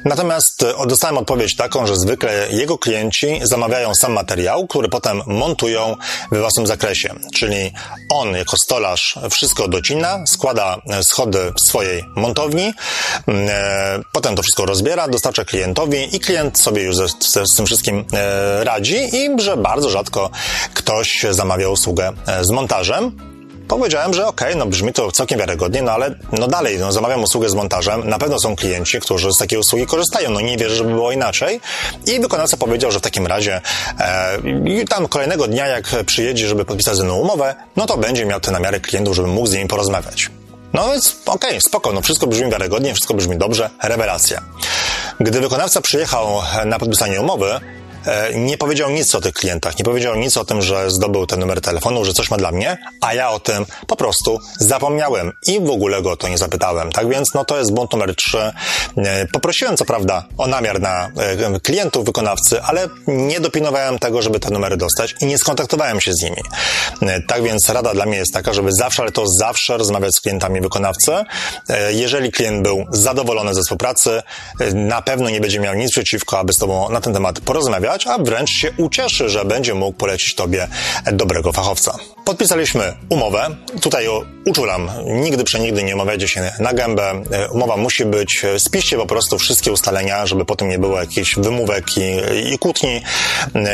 natomiast 0.04 0.62
e, 0.62 0.86
dostałem 0.86 1.18
odpowiedź 1.18 1.56
taką, 1.56 1.86
że 1.86 1.96
zwykle 1.96 2.48
jego 2.50 2.78
klienci 2.78 3.40
zamawiają 3.42 3.94
sam 3.94 4.12
materiał, 4.12 4.66
który 4.66 4.88
potem 4.88 5.22
montują 5.26 5.96
we 6.32 6.40
własnym 6.40 6.66
zakresie. 6.66 7.14
Czyli 7.34 7.72
on 8.10 8.34
jako 8.34 8.56
stolarz 8.56 9.18
wszystko 9.30 9.68
docina, 9.68 10.26
składa 10.26 10.76
e, 10.90 11.04
schody 11.04 11.52
w 11.56 11.60
swojej 11.60 12.04
montowni, 12.16 12.72
potem 14.12 14.36
to 14.36 14.42
wszystko 14.42 14.66
rozbiera, 14.66 15.08
dostarcza 15.08 15.44
klientowi 15.44 16.16
i 16.16 16.20
klient 16.20 16.58
sobie 16.58 16.82
już 16.82 16.96
z 17.20 17.56
tym 17.56 17.66
wszystkim 17.66 18.04
radzi 18.60 19.16
i 19.16 19.40
że 19.40 19.56
bardzo 19.56 19.90
rzadko 19.90 20.30
ktoś 20.74 21.26
zamawia 21.30 21.68
usługę 21.68 22.12
z 22.40 22.50
montażem. 22.50 23.23
Powiedziałem, 23.78 24.14
że 24.14 24.26
okej, 24.26 24.48
okay, 24.48 24.58
no 24.58 24.66
brzmi 24.66 24.92
to 24.92 25.12
całkiem 25.12 25.38
wiarygodnie, 25.38 25.82
no 25.82 25.92
ale 25.92 26.14
no 26.32 26.48
dalej, 26.48 26.78
no 26.78 26.92
zamawiam 26.92 27.22
usługę 27.22 27.48
z 27.48 27.54
montażem, 27.54 28.08
na 28.08 28.18
pewno 28.18 28.40
są 28.40 28.56
klienci, 28.56 29.00
którzy 29.00 29.32
z 29.32 29.38
takiej 29.38 29.58
usługi 29.58 29.86
korzystają, 29.86 30.30
no 30.30 30.40
nie 30.40 30.56
wierzę, 30.56 30.74
żeby 30.74 30.90
było 30.90 31.12
inaczej. 31.12 31.60
I 32.06 32.20
wykonawca 32.20 32.56
powiedział, 32.56 32.92
że 32.92 32.98
w 32.98 33.02
takim 33.02 33.26
razie 33.26 33.60
e, 34.00 34.84
tam 34.88 35.08
kolejnego 35.08 35.48
dnia, 35.48 35.66
jak 35.66 35.84
przyjedzie, 36.06 36.48
żeby 36.48 36.64
podpisać 36.64 36.96
ze 36.96 37.04
mną 37.04 37.14
umowę, 37.14 37.54
no 37.76 37.86
to 37.86 37.96
będzie 37.96 38.26
miał 38.26 38.40
te 38.40 38.50
namiary 38.50 38.80
klientów, 38.80 39.16
żeby 39.16 39.28
mógł 39.28 39.46
z 39.46 39.52
nimi 39.52 39.68
porozmawiać. 39.68 40.30
No 40.72 40.88
więc 40.88 41.16
okej, 41.26 41.50
okay, 41.50 41.60
spoko, 41.60 41.92
no 41.92 42.00
wszystko 42.00 42.26
brzmi 42.26 42.50
wiarygodnie, 42.50 42.94
wszystko 42.94 43.14
brzmi 43.14 43.38
dobrze, 43.38 43.70
rewelacja. 43.82 44.40
Gdy 45.20 45.40
wykonawca 45.40 45.80
przyjechał 45.80 46.42
na 46.64 46.78
podpisanie 46.78 47.20
umowy, 47.20 47.60
nie 48.34 48.58
powiedział 48.58 48.90
nic 48.90 49.14
o 49.14 49.20
tych 49.20 49.32
klientach, 49.32 49.78
nie 49.78 49.84
powiedział 49.84 50.14
nic 50.14 50.36
o 50.36 50.44
tym, 50.44 50.62
że 50.62 50.90
zdobył 50.90 51.26
ten 51.26 51.40
numer 51.40 51.60
telefonu, 51.60 52.04
że 52.04 52.12
coś 52.12 52.30
ma 52.30 52.36
dla 52.36 52.52
mnie, 52.52 52.78
a 53.00 53.14
ja 53.14 53.30
o 53.30 53.40
tym 53.40 53.66
po 53.86 53.96
prostu 53.96 54.40
zapomniałem 54.60 55.32
i 55.46 55.60
w 55.60 55.70
ogóle 55.70 56.02
go 56.02 56.10
o 56.10 56.16
to 56.16 56.28
nie 56.28 56.38
zapytałem. 56.38 56.92
Tak 56.92 57.08
więc, 57.08 57.34
no 57.34 57.44
to 57.44 57.58
jest 57.58 57.72
błąd 57.72 57.92
numer 57.92 58.14
trzy. 58.16 58.52
E, 58.96 59.26
poprosiłem 59.26 59.76
co 59.76 59.84
prawda 59.84 60.24
o 60.38 60.46
namiar 60.46 60.80
na 60.80 61.10
e, 61.54 61.60
klientów, 61.60 62.04
wykonawcy, 62.04 62.62
ale 62.62 62.88
nie 63.06 63.40
dopilnowałem 63.40 63.98
tego, 63.98 64.22
żeby 64.22 64.40
te 64.40 64.50
numery 64.50 64.76
dostać 64.76 65.14
i 65.20 65.26
nie 65.26 65.38
skontaktowałem 65.38 66.00
się 66.00 66.12
z 66.12 66.22
nimi. 66.22 66.42
Tak 67.28 67.42
więc 67.42 67.68
rada 67.68 67.94
dla 67.94 68.06
mnie 68.06 68.16
jest 68.16 68.32
taka, 68.32 68.52
żeby 68.52 68.72
zawsze, 68.72 69.02
ale 69.02 69.12
to 69.12 69.26
zawsze 69.26 69.78
rozmawiać 69.78 70.14
z 70.14 70.20
klientami 70.20 70.60
wykonawcy. 70.60 71.12
Jeżeli 71.90 72.32
klient 72.32 72.62
był 72.62 72.84
zadowolony 72.90 73.54
ze 73.54 73.60
współpracy, 73.62 74.22
na 74.74 75.02
pewno 75.02 75.30
nie 75.30 75.40
będzie 75.40 75.60
miał 75.60 75.74
nic 75.74 75.90
przeciwko, 75.90 76.38
aby 76.38 76.52
z 76.52 76.58
Tobą 76.58 76.88
na 76.88 77.00
ten 77.00 77.12
temat 77.12 77.40
porozmawiać, 77.40 77.93
a 78.06 78.18
wręcz 78.18 78.50
się 78.50 78.72
ucieszy, 78.76 79.28
że 79.28 79.44
będzie 79.44 79.74
mógł 79.74 79.98
polecić 79.98 80.34
Tobie 80.34 80.68
dobrego 81.12 81.52
fachowca. 81.52 81.98
Podpisaliśmy 82.24 82.94
umowę. 83.08 83.56
Tutaj 83.80 84.06
uczulam, 84.46 84.90
nigdy 85.04 85.44
przenigdy 85.44 85.82
nie 85.82 85.94
umawiajcie 85.94 86.28
się 86.28 86.52
na 86.58 86.72
gębę. 86.72 87.22
Umowa 87.50 87.76
musi 87.76 88.04
być, 88.04 88.42
spiszcie 88.58 88.96
po 88.96 89.06
prostu 89.06 89.38
wszystkie 89.38 89.72
ustalenia, 89.72 90.26
żeby 90.26 90.44
potem 90.44 90.68
nie 90.68 90.78
było 90.78 91.00
jakichś 91.00 91.34
wymówek 91.36 91.84
i, 91.96 92.00
i 92.54 92.58
kłótni. 92.58 93.02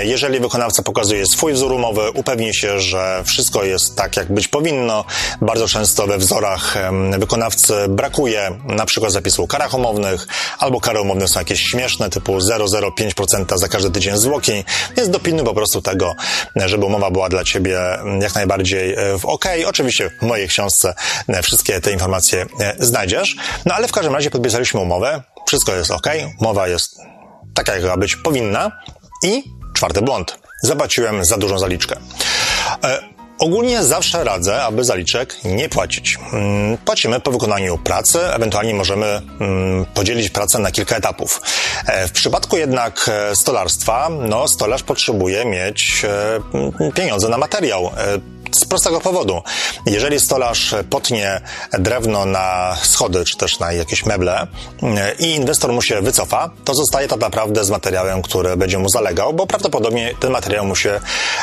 Jeżeli 0.02 0.40
wykonawca 0.40 0.82
pokazuje 0.82 1.26
swój 1.26 1.52
wzór 1.52 1.72
umowy, 1.72 2.10
upewnij 2.10 2.54
się, 2.54 2.80
że 2.80 3.22
wszystko 3.26 3.64
jest 3.64 3.96
tak, 3.96 4.16
jak 4.16 4.32
być 4.32 4.48
powinno. 4.48 5.04
Bardzo 5.40 5.68
często 5.68 6.06
we 6.06 6.18
wzorach 6.18 6.76
wykonawcy 7.18 7.74
brakuje 7.88 8.50
na 8.64 8.86
przykład 8.86 9.12
zapisu 9.12 9.44
o 9.44 9.46
karach 9.46 9.74
umownych, 9.74 10.26
albo 10.58 10.80
kary 10.80 11.00
umowne 11.00 11.28
są 11.28 11.40
jakieś 11.40 11.60
śmieszne, 11.60 12.10
typu 12.10 12.38
0,05% 12.38 13.58
za 13.58 13.68
każdy 13.68 13.90
tydzień 13.90 14.16
zwłoki, 14.16 14.64
więc 14.96 15.08
dopilnuj 15.08 15.44
po 15.44 15.54
prostu 15.54 15.82
tego, 15.82 16.14
żeby 16.56 16.84
umowa 16.84 17.10
była 17.10 17.28
dla 17.28 17.44
Ciebie 17.44 17.80
jak 18.20 18.39
najbardziej 18.40 18.94
e, 18.94 19.18
w 19.18 19.24
OK. 19.24 19.44
Oczywiście 19.66 20.10
w 20.20 20.22
mojej 20.22 20.48
książce 20.48 20.94
e, 21.28 21.42
wszystkie 21.42 21.80
te 21.80 21.92
informacje 21.92 22.46
e, 22.60 22.74
znajdziesz, 22.78 23.36
no 23.66 23.74
ale 23.74 23.88
w 23.88 23.92
każdym 23.92 24.14
razie 24.14 24.30
podpisaliśmy 24.30 24.80
umowę, 24.80 25.22
wszystko 25.46 25.74
jest 25.74 25.90
OK, 25.90 26.06
umowa 26.40 26.68
jest 26.68 26.96
taka, 27.54 27.76
jak 27.76 27.98
być 27.98 28.16
powinna 28.16 28.80
i 29.24 29.44
czwarty 29.74 30.02
błąd. 30.02 30.38
Zapłaciłem 30.62 31.24
za 31.24 31.36
dużą 31.36 31.58
zaliczkę. 31.58 31.96
Ogólnie 33.40 33.84
zawsze 33.84 34.24
radzę, 34.24 34.62
aby 34.62 34.84
zaliczek 34.84 35.44
nie 35.44 35.68
płacić. 35.68 36.18
Mm, 36.32 36.78
płacimy 36.78 37.20
po 37.20 37.32
wykonaniu 37.32 37.78
pracy, 37.78 38.18
ewentualnie 38.34 38.74
możemy 38.74 39.06
mm, 39.40 39.86
podzielić 39.94 40.30
pracę 40.30 40.58
na 40.58 40.70
kilka 40.70 40.96
etapów. 40.96 41.40
E, 41.86 42.08
w 42.08 42.12
przypadku 42.12 42.56
jednak 42.56 43.10
e, 43.12 43.36
stolarstwa, 43.36 44.08
no 44.28 44.48
stolarz 44.48 44.82
potrzebuje 44.82 45.44
mieć 45.44 46.02
e, 46.04 46.92
pieniądze 46.92 47.28
na 47.28 47.38
materiał 47.38 47.90
z 48.52 48.64
prostego 48.64 49.00
powodu. 49.00 49.42
Jeżeli 49.86 50.20
stolarz 50.20 50.74
potnie 50.90 51.40
drewno 51.72 52.24
na 52.24 52.76
schody, 52.82 53.24
czy 53.24 53.36
też 53.36 53.58
na 53.58 53.72
jakieś 53.72 54.06
meble 54.06 54.46
i 55.18 55.34
inwestor 55.34 55.72
mu 55.72 55.82
się 55.82 56.02
wycofa, 56.02 56.50
to 56.64 56.74
zostaje 56.74 57.08
tak 57.08 57.20
naprawdę 57.20 57.64
z 57.64 57.70
materiałem, 57.70 58.22
który 58.22 58.56
będzie 58.56 58.78
mu 58.78 58.88
zalegał, 58.88 59.32
bo 59.34 59.46
prawdopodobnie 59.46 60.14
ten 60.20 60.30
materiał 60.30 60.66
mu 60.66 60.76
się 60.76 61.00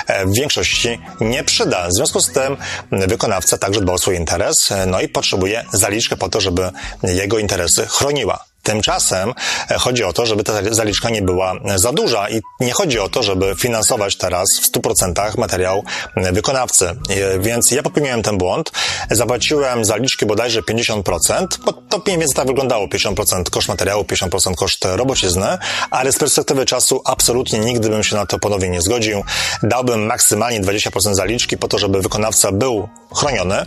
e, 0.07 0.25
w 0.25 0.33
większości 0.33 0.99
nie 1.21 1.43
przyda. 1.43 1.87
W 1.87 1.93
związku 1.93 2.21
z 2.21 2.31
tym 2.31 2.57
wykonawca 2.91 3.57
także 3.57 3.81
dba 3.81 3.93
o 3.93 3.97
swój 3.97 4.15
interes, 4.15 4.71
e, 4.71 4.85
no 4.85 5.01
i 5.01 5.09
potrzebuje 5.09 5.65
zaliczkę 5.73 6.17
po 6.17 6.29
to, 6.29 6.41
żeby 6.41 6.71
jego 7.03 7.39
interesy 7.39 7.87
chroniła. 7.87 8.46
Tymczasem 8.67 9.33
e, 9.71 9.77
chodzi 9.77 10.03
o 10.03 10.13
to, 10.13 10.25
żeby 10.25 10.43
ta 10.43 10.53
zaliczka 10.71 11.09
nie 11.09 11.21
była 11.21 11.53
za 11.75 11.91
duża 11.91 12.29
i 12.29 12.41
nie 12.59 12.73
chodzi 12.73 12.99
o 12.99 13.09
to, 13.09 13.23
żeby 13.23 13.55
finansować 13.55 14.15
teraz 14.15 14.47
w 14.61 14.71
100% 14.71 15.37
materiał 15.37 15.83
e, 16.15 16.31
wykonawcy. 16.31 16.89
E, 16.89 17.39
więc 17.39 17.71
ja 17.71 17.83
popełniłem 17.83 18.23
ten 18.23 18.37
błąd. 18.37 18.71
Zapłaciłem 19.11 19.85
zaliczki 19.85 20.25
bodajże 20.25 20.61
50%, 20.61 21.47
bo 21.65 21.73
to 21.73 22.01
mniej 22.05 22.17
więcej 22.17 22.35
tak 22.35 22.47
wyglądało. 22.47 22.87
50% 22.87 23.49
koszt 23.49 23.67
materiału, 23.67 24.03
50% 24.03 24.55
koszt 24.55 24.85
robocizny, 24.85 25.57
ale 25.91 26.11
z 26.11 26.17
perspektywy 26.17 26.65
czasu 26.65 27.01
absolutnie 27.05 27.59
nigdy 27.59 27.89
bym 27.89 28.03
się 28.03 28.15
na 28.15 28.25
to 28.25 28.39
ponownie 28.39 28.69
nie 28.69 28.81
zgodził. 28.81 29.23
Dałbym 29.63 30.05
maksymalnie 30.05 30.61
20% 30.61 31.13
zaliczki 31.13 31.57
po 31.57 31.67
to, 31.67 31.77
żeby 31.77 32.01
wykonawca 32.01 32.51
był 32.51 32.89
chroniony, 33.15 33.65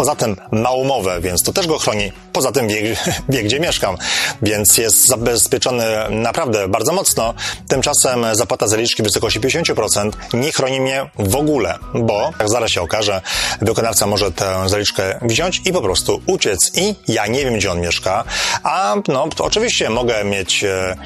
Poza 0.00 0.14
tym 0.14 0.36
ma 0.52 0.70
umowę, 0.70 1.20
więc 1.20 1.42
to 1.42 1.52
też 1.52 1.66
go 1.66 1.78
chroni. 1.78 2.12
Poza 2.32 2.52
tym 2.52 2.68
wie, 2.68 2.96
wie, 3.28 3.42
gdzie 3.42 3.60
mieszkam, 3.60 3.96
więc 4.42 4.78
jest 4.78 5.06
zabezpieczony 5.06 5.84
naprawdę 6.10 6.68
bardzo 6.68 6.92
mocno. 6.92 7.34
Tymczasem 7.68 8.26
zapłata 8.32 8.66
zaliczki 8.66 9.02
w 9.02 9.06
wysokości 9.06 9.40
50% 9.40 10.10
nie 10.34 10.52
chroni 10.52 10.80
mnie 10.80 11.10
w 11.18 11.36
ogóle, 11.36 11.78
bo 11.94 12.30
jak 12.38 12.48
zaraz 12.48 12.70
się 12.70 12.82
okaże, 12.82 13.20
wykonawca 13.60 14.06
może 14.06 14.32
tę 14.32 14.68
zaliczkę 14.68 15.18
wziąć 15.22 15.62
i 15.64 15.72
po 15.72 15.80
prostu 15.80 16.22
uciec 16.26 16.70
i 16.74 16.94
ja 17.08 17.26
nie 17.26 17.44
wiem, 17.44 17.54
gdzie 17.54 17.72
on 17.72 17.80
mieszka, 17.80 18.24
a 18.62 18.94
no 19.08 19.28
oczywiście 19.38 19.90
mogę 19.90 20.24
mieć 20.24 20.64
e, 20.64 20.96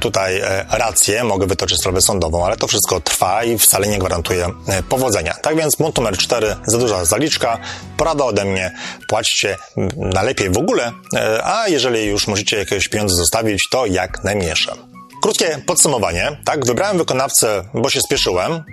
tutaj 0.00 0.40
e, 0.40 0.66
rację, 0.70 1.24
mogę 1.24 1.46
wytoczyć 1.46 1.80
sprawę 1.80 2.00
sądową, 2.00 2.46
ale 2.46 2.56
to 2.56 2.66
wszystko 2.66 3.00
trwa 3.00 3.44
i 3.44 3.58
wcale 3.58 3.86
nie 3.86 3.98
gwarantuje 3.98 4.46
e, 4.68 4.82
powodzenia. 4.82 5.34
Tak 5.42 5.56
więc 5.56 5.76
punkt 5.76 5.98
numer 5.98 6.16
4, 6.16 6.56
za 6.66 6.78
duża 6.78 7.04
zaliczka, 7.04 7.58
porada 7.96 8.27
ode 8.28 8.44
mnie, 8.44 8.70
płaćcie 9.08 9.56
najlepiej 9.96 10.50
w 10.50 10.58
ogóle, 10.58 10.92
e, 11.16 11.44
a 11.44 11.68
jeżeli 11.68 12.06
już 12.06 12.26
musicie 12.26 12.58
jakieś 12.58 12.88
pieniądze 12.88 13.16
zostawić, 13.16 13.68
to 13.70 13.86
jak 13.86 14.24
najmniejsze. 14.24 14.72
Krótkie 15.22 15.62
podsumowanie. 15.66 16.36
Tak, 16.44 16.66
wybrałem 16.66 16.98
wykonawcę, 16.98 17.64
bo 17.74 17.90
się 17.90 18.00
spieszyłem. 18.00 18.64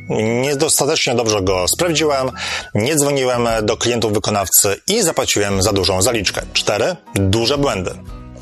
Niedostatecznie 0.42 1.16
dobrze 1.16 1.42
go 1.42 1.68
sprawdziłem. 1.68 2.32
Nie 2.76 2.96
dzwoniłem 2.96 3.48
do 3.64 3.78
klientów 3.78 4.14
wykonawcy 4.14 4.82
i 4.88 5.02
zapłaciłem 5.02 5.62
za 5.62 5.74
dużą 5.74 6.02
zaliczkę. 6.02 6.42
Cztery 6.54 6.96
duże 7.16 7.58
błędy. 7.58 7.92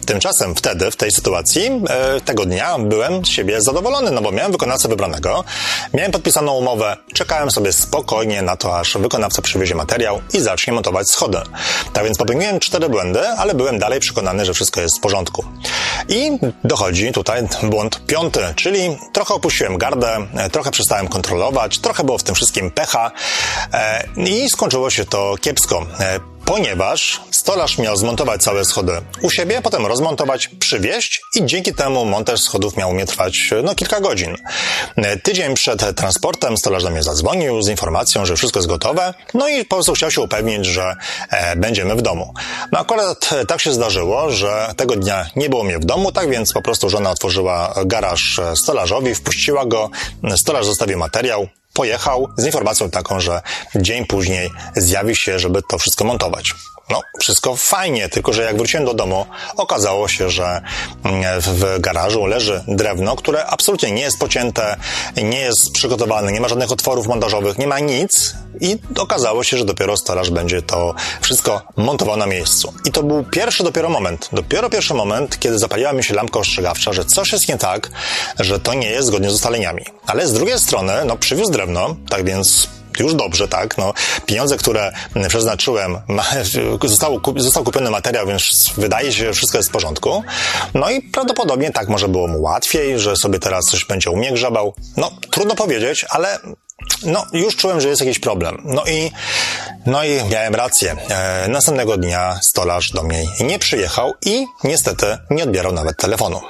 Tymczasem 0.06 0.56
wtedy, 0.56 0.92
w 0.92 0.96
tej 0.96 1.12
sytuacji, 1.12 1.82
e, 1.90 2.22
tego 2.22 2.46
dnia 2.46 2.78
byłem 2.80 3.26
z 3.26 3.28
siebie 3.28 3.62
zadowolony, 3.62 4.12
no 4.12 4.22
bo 4.22 4.32
miałem 4.32 4.52
wykonawcę 4.52 4.88
wybranego, 4.88 5.44
miałem 5.94 6.12
podpisaną 6.12 6.54
umowę, 6.54 6.98
czekałem 7.14 7.52
sobie 7.52 7.74
spokojnie 7.74 8.42
na 8.42 8.58
to, 8.58 8.80
aż 8.80 8.98
wykonawca 8.98 9.42
przywiezie 9.42 9.76
materiał 9.76 10.22
i 10.34 10.40
zacznie 10.40 10.74
montować 10.74 11.10
schody. 11.10 11.38
Tak 11.94 12.04
więc 12.04 12.18
popełniłem 12.18 12.60
cztery 12.60 12.90
błędy, 12.90 13.28
ale 13.28 13.54
byłem 13.54 13.80
dalej 13.80 14.00
przekonany, 14.00 14.46
że 14.46 14.54
wszystko 14.54 14.82
jest 14.82 14.98
w 14.98 15.02
porządku. 15.02 15.46
I 16.10 16.32
dochodzi 16.64 17.12
tutaj 17.12 17.48
błąd 17.64 18.06
piąty, 18.06 18.40
czyli 18.56 18.98
trochę 19.14 19.34
opuściłem 19.34 19.78
gardę, 19.78 20.28
e, 20.36 20.50
trochę 20.50 20.72
przestałem 20.72 21.08
kontrolować, 21.08 21.80
trochę 21.80 22.04
było 22.04 22.18
w 22.18 22.24
tym 22.24 22.36
wszystkim 22.36 22.72
pecha 22.72 23.12
e, 23.74 24.04
i 24.18 24.50
skończyło 24.50 24.90
się 24.90 25.06
to 25.06 25.36
kiepsko 25.42 25.86
ponieważ 26.46 27.22
stolarz 27.32 27.78
miał 27.78 27.96
zmontować 27.96 28.42
całe 28.42 28.66
schody 28.66 28.92
u 29.22 29.30
siebie, 29.30 29.62
potem 29.62 29.86
rozmontować, 29.86 30.48
przywieźć 30.48 31.22
i 31.36 31.46
dzięki 31.46 31.74
temu 31.74 32.06
montaż 32.06 32.42
schodów 32.42 32.78
miał 32.78 32.94
mnie 32.94 33.06
trwać 33.06 33.50
no, 33.64 33.76
kilka 33.76 34.00
godzin. 34.00 34.38
Tydzień 35.24 35.54
przed 35.54 35.96
transportem 35.96 36.58
stolarz 36.58 36.84
do 36.84 36.90
mnie 36.90 37.04
zadzwonił 37.04 37.62
z 37.62 37.68
informacją, 37.68 38.26
że 38.26 38.36
wszystko 38.36 38.60
jest 38.60 38.70
gotowe, 38.70 39.14
no 39.34 39.48
i 39.48 39.66
po 39.66 39.76
prostu 39.76 39.94
chciał 39.94 40.12
się 40.12 40.22
upewnić, 40.22 40.66
że 40.66 40.96
e, 41.30 41.56
będziemy 41.56 41.96
w 41.96 42.02
domu. 42.02 42.34
No 42.72 42.80
akurat 42.80 43.30
tak 43.48 43.62
się 43.62 43.74
zdarzyło, 43.74 44.32
że 44.32 44.74
tego 44.78 44.96
dnia 44.96 45.30
nie 45.36 45.50
było 45.50 45.64
mnie 45.64 45.80
w 45.80 45.86
domu, 45.86 46.12
tak 46.12 46.30
więc 46.30 46.54
po 46.54 46.62
prostu 46.62 46.90
żona 46.90 47.12
otworzyła 47.12 47.74
garaż 47.86 48.40
stolarzowi, 48.56 49.16
wpuściła 49.16 49.66
go, 49.66 49.90
stolarz 50.36 50.66
zostawił 50.66 50.98
materiał, 50.98 51.48
pojechał 51.74 52.30
z 52.38 52.46
informacją 52.46 52.90
taką, 52.90 53.20
że 53.20 53.42
dzień 53.76 54.06
później 54.06 54.50
zjawi 54.76 55.16
się, 55.16 55.40
żeby 55.40 55.62
to 55.62 55.78
wszystko 55.78 56.06
montować. 56.06 56.54
No, 56.90 57.02
wszystko 57.20 57.56
fajnie, 57.56 58.10
tylko 58.10 58.34
że 58.34 58.44
jak 58.44 58.58
wróciłem 58.58 58.86
do 58.86 58.94
domu, 58.94 59.26
okazało 59.58 60.08
się, 60.08 60.30
że 60.30 60.62
mm, 61.04 61.42
w 61.42 61.80
garażu 61.80 62.26
leży 62.26 62.64
drewno, 62.68 63.16
które 63.16 63.46
absolutnie 63.46 63.92
nie 63.92 64.02
jest 64.02 64.20
pocięte, 64.20 64.76
nie 65.24 65.40
jest 65.40 65.72
przygotowane, 65.72 66.32
nie 66.32 66.42
ma 66.42 66.48
żadnych 66.48 66.72
otworów 66.72 67.08
montażowych, 67.08 67.58
nie 67.58 67.68
ma 67.68 67.80
nic 67.80 68.34
i 68.62 68.78
okazało 69.00 69.44
się, 69.44 69.58
że 69.58 69.66
dopiero 69.66 69.98
stolarz 69.98 70.30
będzie 70.30 70.62
to 70.62 70.96
wszystko 71.22 71.62
montował 71.78 72.18
na 72.18 72.26
miejscu. 72.26 72.74
I 72.86 72.92
to 72.92 73.04
był 73.04 73.24
pierwszy 73.24 73.64
dopiero 73.64 73.90
moment, 73.90 74.30
dopiero 74.34 74.70
pierwszy 74.70 74.94
moment, 74.94 75.40
kiedy 75.40 75.60
zapaliła 75.60 75.94
mi 75.94 76.04
się 76.04 76.14
lampka 76.14 76.40
ostrzegawcza, 76.40 76.94
że 76.94 77.06
coś 77.06 77.32
jest 77.32 77.48
nie 77.48 77.58
tak, 77.58 77.90
że 78.40 78.60
to 78.60 78.74
nie 78.74 78.90
jest 78.90 79.08
zgodnie 79.08 79.30
z 79.30 79.34
ustaleniami. 79.34 79.86
Ale 80.08 80.28
z 80.28 80.34
drugiej 80.34 80.60
strony, 80.60 80.94
no, 81.06 81.18
przywiózł 81.18 81.52
drewno, 81.52 81.63
tak 82.10 82.26
więc 82.26 82.68
już 83.00 83.14
dobrze, 83.14 83.48
tak, 83.48 83.78
no, 83.78 83.94
pieniądze, 84.26 84.58
które 84.58 84.94
przeznaczyłem, 85.28 85.98
zostało, 86.84 87.22
został 87.38 87.64
kupiony 87.64 87.90
materiał, 87.90 88.28
więc 88.28 88.70
wydaje 88.78 89.14
się, 89.14 89.26
że 89.26 89.34
wszystko 89.34 89.58
jest 89.58 89.70
w 89.70 89.72
porządku. 89.72 90.24
No 90.74 90.90
i 90.90 91.02
prawdopodobnie 91.02 91.72
tak 91.72 91.90
może 91.90 92.08
było 92.08 92.28
mu 92.28 92.42
łatwiej, 92.42 93.00
że 93.00 93.16
sobie 93.16 93.40
teraz 93.40 93.66
coś 93.66 93.86
będzie 93.86 94.10
u 94.10 94.18
mnie 94.18 94.32
grzebał. 94.32 94.74
No, 94.98 95.12
trudno 95.32 95.56
powiedzieć, 95.56 96.06
ale 96.10 96.40
no, 97.06 97.26
już 97.34 97.56
czułem, 97.56 97.82
że 97.82 97.90
jest 97.90 98.02
jakiś 98.02 98.20
problem. 98.20 98.62
No 98.66 98.84
i, 98.86 99.12
no 99.86 100.04
i 100.04 100.24
miałem 100.30 100.56
rację. 100.56 100.96
E, 101.10 101.48
następnego 101.48 101.98
dnia 101.98 102.40
stolarz 102.42 102.92
do 102.92 103.04
mnie 103.04 103.24
nie 103.40 103.60
przyjechał 103.60 104.14
i 104.26 104.46
niestety 104.64 105.18
nie 105.30 105.44
odbierał 105.44 105.72
nawet 105.72 105.98
telefonu. 105.98 106.42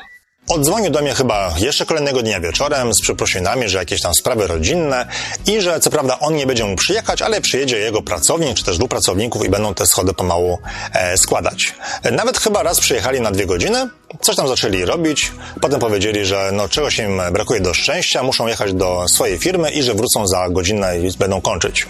Odzwonił 0.47 0.91
do 0.91 1.01
mnie 1.01 1.13
chyba 1.13 1.53
jeszcze 1.57 1.85
kolejnego 1.85 2.21
dnia 2.21 2.39
wieczorem 2.39 2.93
z 2.93 3.01
przeprosinami, 3.01 3.69
że 3.69 3.77
jakieś 3.77 4.01
tam 4.01 4.13
sprawy 4.13 4.47
rodzinne 4.47 5.05
i 5.47 5.61
że 5.61 5.79
co 5.79 5.89
prawda 5.89 6.19
on 6.19 6.35
nie 6.35 6.47
będzie 6.47 6.65
mógł 6.65 6.81
przyjechać, 6.81 7.21
ale 7.21 7.41
przyjedzie 7.41 7.79
jego 7.79 8.01
pracownik 8.01 8.57
czy 8.57 8.63
też 8.63 8.77
dwóch 8.77 8.89
pracowników 8.89 9.45
i 9.45 9.49
będą 9.49 9.73
te 9.73 9.85
schody 9.85 10.13
pomału 10.13 10.59
e, 10.93 11.17
składać. 11.17 11.75
Nawet 12.11 12.37
chyba 12.37 12.63
raz 12.63 12.79
przyjechali 12.79 13.21
na 13.21 13.31
dwie 13.31 13.45
godziny, 13.45 13.89
coś 14.21 14.35
tam 14.35 14.47
zaczęli 14.47 14.85
robić, 14.85 15.31
potem 15.61 15.79
powiedzieli, 15.79 16.25
że 16.25 16.49
no 16.53 16.69
czegoś 16.69 16.99
im 16.99 17.21
brakuje 17.31 17.61
do 17.61 17.73
szczęścia, 17.73 18.23
muszą 18.23 18.47
jechać 18.47 18.73
do 18.73 19.05
swojej 19.07 19.37
firmy 19.37 19.71
i 19.71 19.83
że 19.83 19.93
wrócą 19.93 20.27
za 20.27 20.49
godzinę 20.49 20.99
i 20.99 21.17
będą 21.17 21.41
kończyć. 21.41 21.87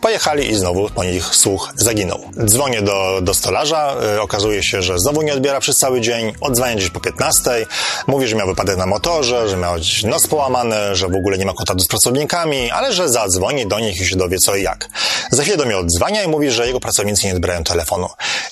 Pojechali 0.00 0.50
i 0.50 0.54
znowu 0.54 0.88
po 0.90 1.04
nich 1.04 1.24
słuch 1.34 1.72
zaginął. 1.74 2.20
Dzwonię 2.44 2.82
do, 2.82 3.20
do 3.22 3.34
stolarza, 3.34 3.96
e, 4.14 4.22
okazuje 4.22 4.62
się, 4.62 4.82
że 4.82 4.98
znowu 4.98 5.22
nie 5.22 5.32
odbiera 5.32 5.60
przez 5.60 5.78
cały 5.78 6.00
dzień, 6.00 6.32
odzwania 6.40 6.76
gdzieś 6.76 6.90
po 6.90 7.00
15, 7.00 7.66
Mówi, 8.06 8.26
że 8.26 8.36
miał 8.36 8.46
wypadek 8.46 8.76
na 8.76 8.86
motorze, 8.86 9.48
że 9.48 9.56
miał 9.56 9.74
nos 10.04 10.26
połamany, 10.26 10.76
że 10.92 11.08
w 11.08 11.14
ogóle 11.14 11.38
nie 11.38 11.46
ma 11.46 11.52
kontaktu 11.52 11.84
z 11.84 11.88
pracownikami, 11.88 12.70
ale 12.70 12.92
że 12.92 13.08
zadzwoni 13.08 13.66
do 13.66 13.80
nich 13.80 14.00
i 14.00 14.06
się 14.06 14.16
dowie 14.16 14.38
co 14.38 14.56
i 14.56 14.62
jak. 14.62 14.88
Za 15.30 15.42
chwilę 15.42 15.56
do 15.56 15.64
mnie 15.64 15.78
odzwania 15.78 16.22
i 16.22 16.28
mówi, 16.28 16.50
że 16.50 16.66
jego 16.66 16.80
pracownicy 16.80 17.26
nie 17.26 17.34
odbierają 17.34 17.64
telefonu. 17.64 18.08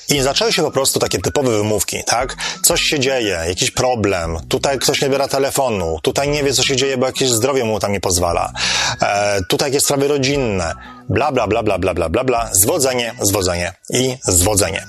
I 0.08 0.20
zaczęły 0.20 0.52
się 0.52 0.62
po 0.62 0.70
prostu 0.70 1.00
takie 1.00 1.18
typowe 1.18 1.50
wymówki, 1.50 2.04
tak? 2.06 2.36
Coś 2.62 2.82
się 2.82 3.00
dzieje, 3.00 3.40
jakiś 3.48 3.70
problem, 3.70 4.38
tutaj 4.48 4.78
ktoś 4.78 5.02
nie 5.02 5.08
biera 5.08 5.28
telefonu, 5.28 5.98
tutaj 6.02 6.28
nie 6.28 6.44
wie 6.44 6.52
co 6.52 6.62
się 6.62 6.76
dzieje, 6.76 6.98
bo 6.98 7.06
jakieś 7.06 7.28
zdrowie 7.28 7.64
mu 7.64 7.80
tam 7.80 7.92
nie 7.92 8.00
pozwala, 8.00 8.52
e, 9.02 9.40
tutaj 9.48 9.70
jakieś 9.70 9.84
sprawy 9.84 10.08
rodzinne 10.08 10.74
bla, 11.08 11.32
bla, 11.32 11.46
bla, 11.46 11.62
bla, 11.62 11.78
bla, 11.78 11.94
bla, 11.94 12.08
bla, 12.08 12.24
bla, 12.24 12.50
zwodzenie, 12.62 13.14
zwodzenie 13.20 13.72
i 13.90 14.16
zwodzenie. 14.22 14.84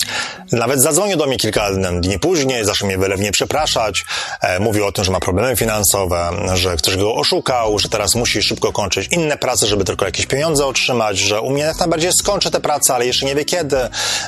Nawet 0.52 0.82
zadzwonił 0.82 1.18
do 1.18 1.26
mnie 1.26 1.38
kilka 1.38 1.72
dni 2.02 2.20
później, 2.20 2.66
zaczął 2.66 2.88
mnie 2.88 2.98
wylewnie 2.98 3.32
przepraszać, 3.32 4.06
e, 4.42 4.60
mówił 4.60 4.86
o 4.86 4.92
tym, 4.92 5.04
że 5.04 5.12
ma 5.12 5.20
problemy 5.20 5.56
finansowe, 5.56 6.30
że 6.54 6.76
ktoś 6.76 6.98
go 6.98 7.16
oszukał, 7.16 7.80
że 7.80 7.90
teraz 7.90 8.16
musi 8.16 8.44
szybko 8.44 8.72
kończyć 8.72 9.08
inne 9.12 9.38
prace, 9.38 9.68
żeby 9.68 9.84
tylko 9.84 10.06
jakieś 10.06 10.26
pieniądze 10.26 10.66
otrzymać, 10.66 11.18
że 11.18 11.42
u 11.42 11.50
mnie 11.50 11.64
jak 11.64 11.80
najbardziej 11.80 12.12
skończy 12.14 12.52
tę 12.52 12.60
pracę, 12.60 12.96
ale 12.96 13.06
jeszcze 13.06 13.26
nie 13.26 13.36
wie 13.36 13.46
kiedy, 13.46 13.78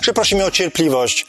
że 0.02 0.14
prosi 0.14 0.36
mnie 0.36 0.46
o 0.46 0.52
cierpliwość 0.52 1.26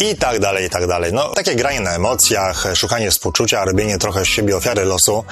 i 0.00 0.16
tak 0.16 0.38
dalej, 0.38 0.66
i 0.66 0.70
tak 0.70 0.86
dalej. 0.86 1.12
No, 1.12 1.28
takie 1.28 1.54
granie 1.54 1.80
na 1.80 1.94
emocjach, 1.94 2.64
szukanie 2.74 3.10
współczucia, 3.10 3.64
robienie 3.64 3.98
trochę 3.98 4.24
z 4.24 4.28
siebie 4.28 4.56
ofiary 4.56 4.84
losu. 4.84 5.24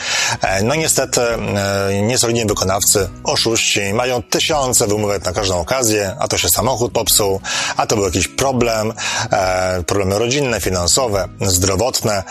E, 0.42 0.62
no 0.62 0.75
niestety 0.75 1.21
e, 1.21 2.02
niesolidni 2.02 2.47
wykonawcy, 2.47 3.09
oszuści, 3.25 3.95
mają 3.95 4.23
tysiące 4.23 4.87
wymówek 4.87 5.25
na 5.25 5.33
każdą 5.33 5.61
okazję, 5.61 6.16
a 6.19 6.28
to 6.28 6.38
się 6.38 6.49
samochód 6.49 6.92
popsuł, 6.92 7.40
a 7.76 7.87
to 7.87 7.97
był 7.97 8.04
jakiś 8.04 8.28
problem, 8.28 8.92
e, 9.33 9.83
problemy 9.83 10.19
rodzinne, 10.19 10.61
finansowe, 10.61 11.28
zdrowotne. 11.40 12.23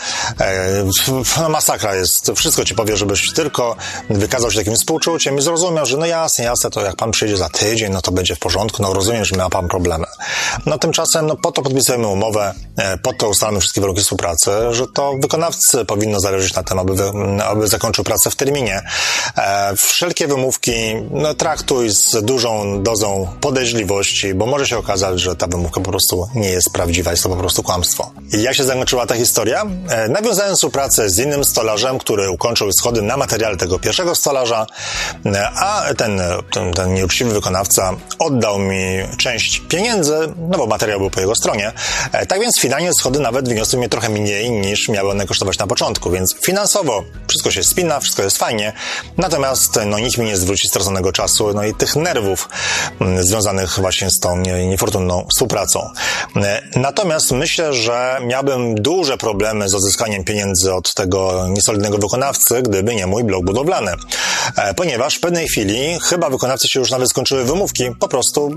No, 1.40 1.48
masakra 1.48 1.94
jest. 1.94 2.32
Wszystko 2.36 2.64
ci 2.64 2.74
powie, 2.74 2.96
żebyś 2.96 3.32
tylko 3.32 3.76
wykazał 4.10 4.50
się 4.50 4.58
takim 4.58 4.74
współczuciem 4.74 5.38
i 5.38 5.42
zrozumiał, 5.42 5.86
że 5.86 5.96
no 5.96 6.06
jasne, 6.06 6.44
jasne, 6.44 6.70
to 6.70 6.84
jak 6.84 6.96
pan 6.96 7.10
przyjdzie 7.10 7.36
za 7.36 7.48
tydzień, 7.48 7.92
no 7.92 8.02
to 8.02 8.12
będzie 8.12 8.36
w 8.36 8.38
porządku, 8.38 8.82
no 8.82 8.94
rozumiem, 8.94 9.24
że 9.24 9.36
ma 9.36 9.50
pan 9.50 9.68
problemy. 9.68 10.06
No 10.66 10.78
tymczasem, 10.78 11.26
no 11.26 11.36
po 11.36 11.52
to 11.52 11.62
podpisujemy 11.62 12.06
umowę, 12.06 12.21
umowę, 12.22 12.54
e, 12.76 12.98
po 12.98 13.12
to 13.12 13.28
ustalamy 13.28 13.60
wszystkie 13.60 13.80
warunki 13.80 14.02
współpracy, 14.02 14.50
że 14.70 14.86
to 14.94 15.14
wykonawcy 15.22 15.84
powinno 15.84 16.20
zależeć 16.20 16.54
na 16.54 16.62
tym, 16.62 16.78
aby, 16.78 16.94
aby 17.44 17.68
zakończył 17.68 18.04
pracę 18.04 18.30
w 18.30 18.36
terminie. 18.36 18.82
E, 19.36 19.76
wszelkie 19.76 20.26
wymówki 20.26 20.72
no, 21.10 21.34
traktuj 21.34 21.90
z 21.90 22.24
dużą 22.24 22.82
dozą 22.82 23.28
podejrzliwości, 23.40 24.34
bo 24.34 24.46
może 24.46 24.66
się 24.66 24.78
okazać, 24.78 25.20
że 25.20 25.36
ta 25.36 25.46
wymówka 25.46 25.80
po 25.80 25.90
prostu 25.90 26.28
nie 26.34 26.50
jest 26.50 26.70
prawdziwa, 26.72 27.10
jest 27.10 27.22
to 27.22 27.28
po 27.28 27.36
prostu 27.36 27.62
kłamstwo. 27.62 28.10
I 28.32 28.42
jak 28.42 28.54
się 28.54 28.64
zakończyła 28.64 29.06
ta 29.06 29.14
historia? 29.14 29.66
E, 29.88 30.08
nawiązałem 30.08 30.56
współpracę 30.56 31.10
z 31.10 31.18
innym 31.18 31.44
stolarzem, 31.44 31.98
który 31.98 32.30
ukończył 32.30 32.72
schody 32.72 33.02
na 33.02 33.16
materiale 33.16 33.56
tego 33.56 33.78
pierwszego 33.78 34.14
stolarza, 34.14 34.66
a 35.56 35.84
ten, 35.96 36.20
ten, 36.52 36.72
ten 36.72 36.94
nieuczciwy 36.94 37.32
wykonawca 37.32 37.96
oddał 38.18 38.58
mi 38.58 38.82
część 39.18 39.62
pieniędzy, 39.68 40.14
no 40.50 40.58
bo 40.58 40.66
materiał 40.66 40.98
był 40.98 41.10
po 41.10 41.20
jego 41.20 41.34
stronie, 41.34 41.72
tak 42.12 42.40
więc 42.40 42.60
finalnie 42.60 42.90
schody 42.98 43.20
nawet 43.20 43.48
wyniosły 43.48 43.78
mnie 43.78 43.88
trochę 43.88 44.08
mniej 44.08 44.50
niż 44.50 44.88
miały 44.88 45.10
one 45.10 45.26
kosztować 45.26 45.58
na 45.58 45.66
początku, 45.66 46.10
więc 46.10 46.34
finansowo 46.44 47.04
wszystko 47.28 47.50
się 47.50 47.64
spina, 47.64 48.00
wszystko 48.00 48.22
jest 48.22 48.38
fajnie, 48.38 48.72
natomiast 49.16 49.78
no 49.86 49.98
nikt 49.98 50.18
mi 50.18 50.26
nie 50.26 50.36
zwróci 50.36 50.68
straconego 50.68 51.12
czasu, 51.12 51.52
no 51.54 51.64
i 51.64 51.74
tych 51.74 51.96
nerwów 51.96 52.48
mm, 53.00 53.24
związanych 53.24 53.78
właśnie 53.80 54.10
z 54.10 54.18
tą 54.18 54.36
niefortunną 54.68 55.26
współpracą. 55.30 55.90
E, 56.36 56.62
natomiast 56.76 57.30
myślę, 57.30 57.74
że 57.74 58.18
miałbym 58.26 58.74
duże 58.74 59.18
problemy 59.18 59.68
z 59.68 59.74
odzyskaniem 59.74 60.24
pieniędzy 60.24 60.74
od 60.74 60.94
tego 60.94 61.46
niesolidnego 61.48 61.98
wykonawcy, 61.98 62.62
gdyby 62.62 62.94
nie 62.94 63.06
mój 63.06 63.24
blog 63.24 63.44
budowlany. 63.44 63.92
E, 64.56 64.74
ponieważ 64.74 65.16
w 65.16 65.20
pewnej 65.20 65.48
chwili 65.48 65.98
chyba 66.02 66.30
wykonawcy 66.30 66.68
się 66.68 66.80
już 66.80 66.90
nawet 66.90 67.08
skończyły 67.08 67.44
wymówki, 67.44 67.90
po 68.00 68.08
prostu 68.08 68.50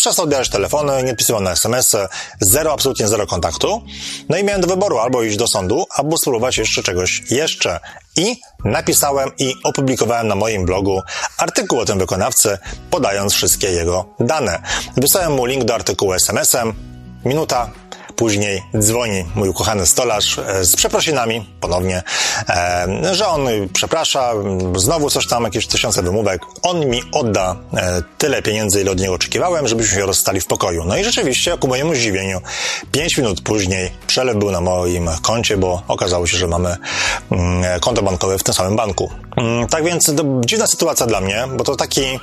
przestał 0.00 0.24
odbierać 0.24 0.48
telefony, 0.48 1.02
nie 1.02 1.12
odpisywał 1.12 1.40
na 1.40 1.52
SMS-y, 1.52 2.08
zero 2.40 2.72
absolutnie 2.72 3.08
zero 3.08 3.26
kontaktu. 3.26 3.82
No 4.28 4.36
i 4.36 4.44
miałem 4.44 4.60
do 4.60 4.66
wyboru 4.66 4.98
albo 4.98 5.22
iść 5.22 5.36
do 5.36 5.46
sądu, 5.46 5.84
albo 5.90 6.18
spróbować 6.18 6.58
jeszcze 6.58 6.82
czegoś 6.82 7.22
jeszcze. 7.30 7.80
I 8.16 8.40
napisałem 8.64 9.30
i 9.38 9.54
opublikowałem 9.64 10.28
na 10.28 10.34
moim 10.34 10.64
blogu 10.64 11.02
artykuł 11.38 11.80
o 11.80 11.84
tym 11.84 11.98
wykonawcy, 11.98 12.58
podając 12.90 13.32
wszystkie 13.32 13.70
jego 13.70 14.04
dane. 14.20 14.62
Wysłałem 14.96 15.32
mu 15.32 15.44
link 15.46 15.64
do 15.64 15.74
artykułu 15.74 16.12
SMS-em. 16.12 16.74
Minuta, 17.24 17.70
Później 18.16 18.62
dzwoni 18.78 19.24
mój 19.34 19.48
ukochany 19.48 19.86
stolarz 19.86 20.38
e, 20.38 20.64
z 20.64 20.76
przeprosinami 20.76 21.50
ponownie, 21.60 22.02
e, 22.48 23.14
że 23.14 23.28
on 23.28 23.48
przeprasza, 23.72 24.32
znowu 24.76 25.10
coś 25.10 25.26
tam, 25.26 25.44
jakieś 25.44 25.66
tysiące 25.66 26.02
wymówek. 26.02 26.42
On 26.62 26.86
mi 26.86 27.02
odda 27.12 27.56
e, 27.74 28.02
tyle 28.18 28.42
pieniędzy, 28.42 28.80
ile 28.80 28.90
od 28.90 29.00
niego 29.00 29.14
oczekiwałem, 29.14 29.68
żebyśmy 29.68 29.98
się 29.98 30.06
rozstali 30.06 30.40
w 30.40 30.46
pokoju. 30.46 30.84
No 30.84 30.96
i 30.96 31.04
rzeczywiście, 31.04 31.58
ku 31.58 31.68
mojemu 31.68 31.94
zdziwieniu, 31.94 32.40
pięć 32.92 33.16
minut 33.16 33.40
później 33.40 33.92
przelew 34.06 34.36
był 34.36 34.50
na 34.50 34.60
moim 34.60 35.10
koncie, 35.22 35.56
bo 35.56 35.82
okazało 35.88 36.26
się, 36.26 36.36
że 36.36 36.46
mamy 36.46 36.76
mm, 37.30 37.80
konto 37.80 38.02
bankowe 38.02 38.38
w 38.38 38.42
tym 38.42 38.54
samym 38.54 38.76
banku. 38.76 39.10
Mm, 39.36 39.66
tak 39.66 39.84
więc 39.84 40.12
dziwna 40.40 40.66
sytuacja 40.66 41.06
dla 41.06 41.20
mnie, 41.20 41.44
bo 41.56 41.64
to 41.64 41.76
taki 41.76 42.20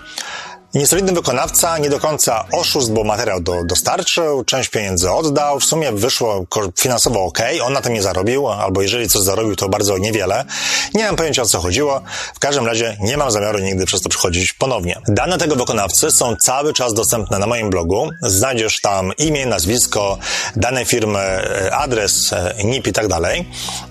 Niesolidny 0.73 1.11
wykonawca 1.11 1.77
nie 1.77 1.89
do 1.89 1.99
końca 1.99 2.45
oszust, 2.51 2.91
bo 2.91 3.03
materiał 3.03 3.41
do, 3.41 3.63
dostarczył, 3.63 4.43
część 4.43 4.69
pieniędzy 4.69 5.11
oddał, 5.11 5.59
w 5.59 5.65
sumie 5.65 5.91
wyszło 5.91 6.45
finansowo 6.79 7.23
ok, 7.23 7.39
on 7.63 7.73
na 7.73 7.81
tym 7.81 7.93
nie 7.93 8.01
zarobił, 8.01 8.47
albo 8.47 8.81
jeżeli 8.81 9.09
coś 9.09 9.21
zarobił, 9.21 9.55
to 9.55 9.69
bardzo 9.69 9.97
niewiele. 9.97 10.45
Nie 10.93 11.05
mam 11.05 11.15
pojęcia 11.15 11.41
o 11.41 11.45
co 11.45 11.59
chodziło, 11.59 12.01
w 12.35 12.39
każdym 12.39 12.65
razie 12.65 12.97
nie 12.99 13.17
mam 13.17 13.31
zamiaru 13.31 13.59
nigdy 13.59 13.85
przez 13.85 14.01
to 14.01 14.09
przychodzić 14.09 14.53
ponownie. 14.53 14.99
Dane 15.07 15.37
tego 15.37 15.55
wykonawcy 15.55 16.11
są 16.11 16.35
cały 16.35 16.73
czas 16.73 16.93
dostępne 16.93 17.39
na 17.39 17.47
moim 17.47 17.69
blogu, 17.69 18.09
znajdziesz 18.21 18.81
tam 18.81 19.11
imię, 19.17 19.45
nazwisko, 19.45 20.17
dane 20.55 20.85
firmy, 20.85 21.19
e, 21.19 21.75
adres, 21.75 22.33
e, 22.33 22.55
NIP 22.63 22.87
i 22.87 22.93
tak 22.93 23.07
dalej. 23.07 23.49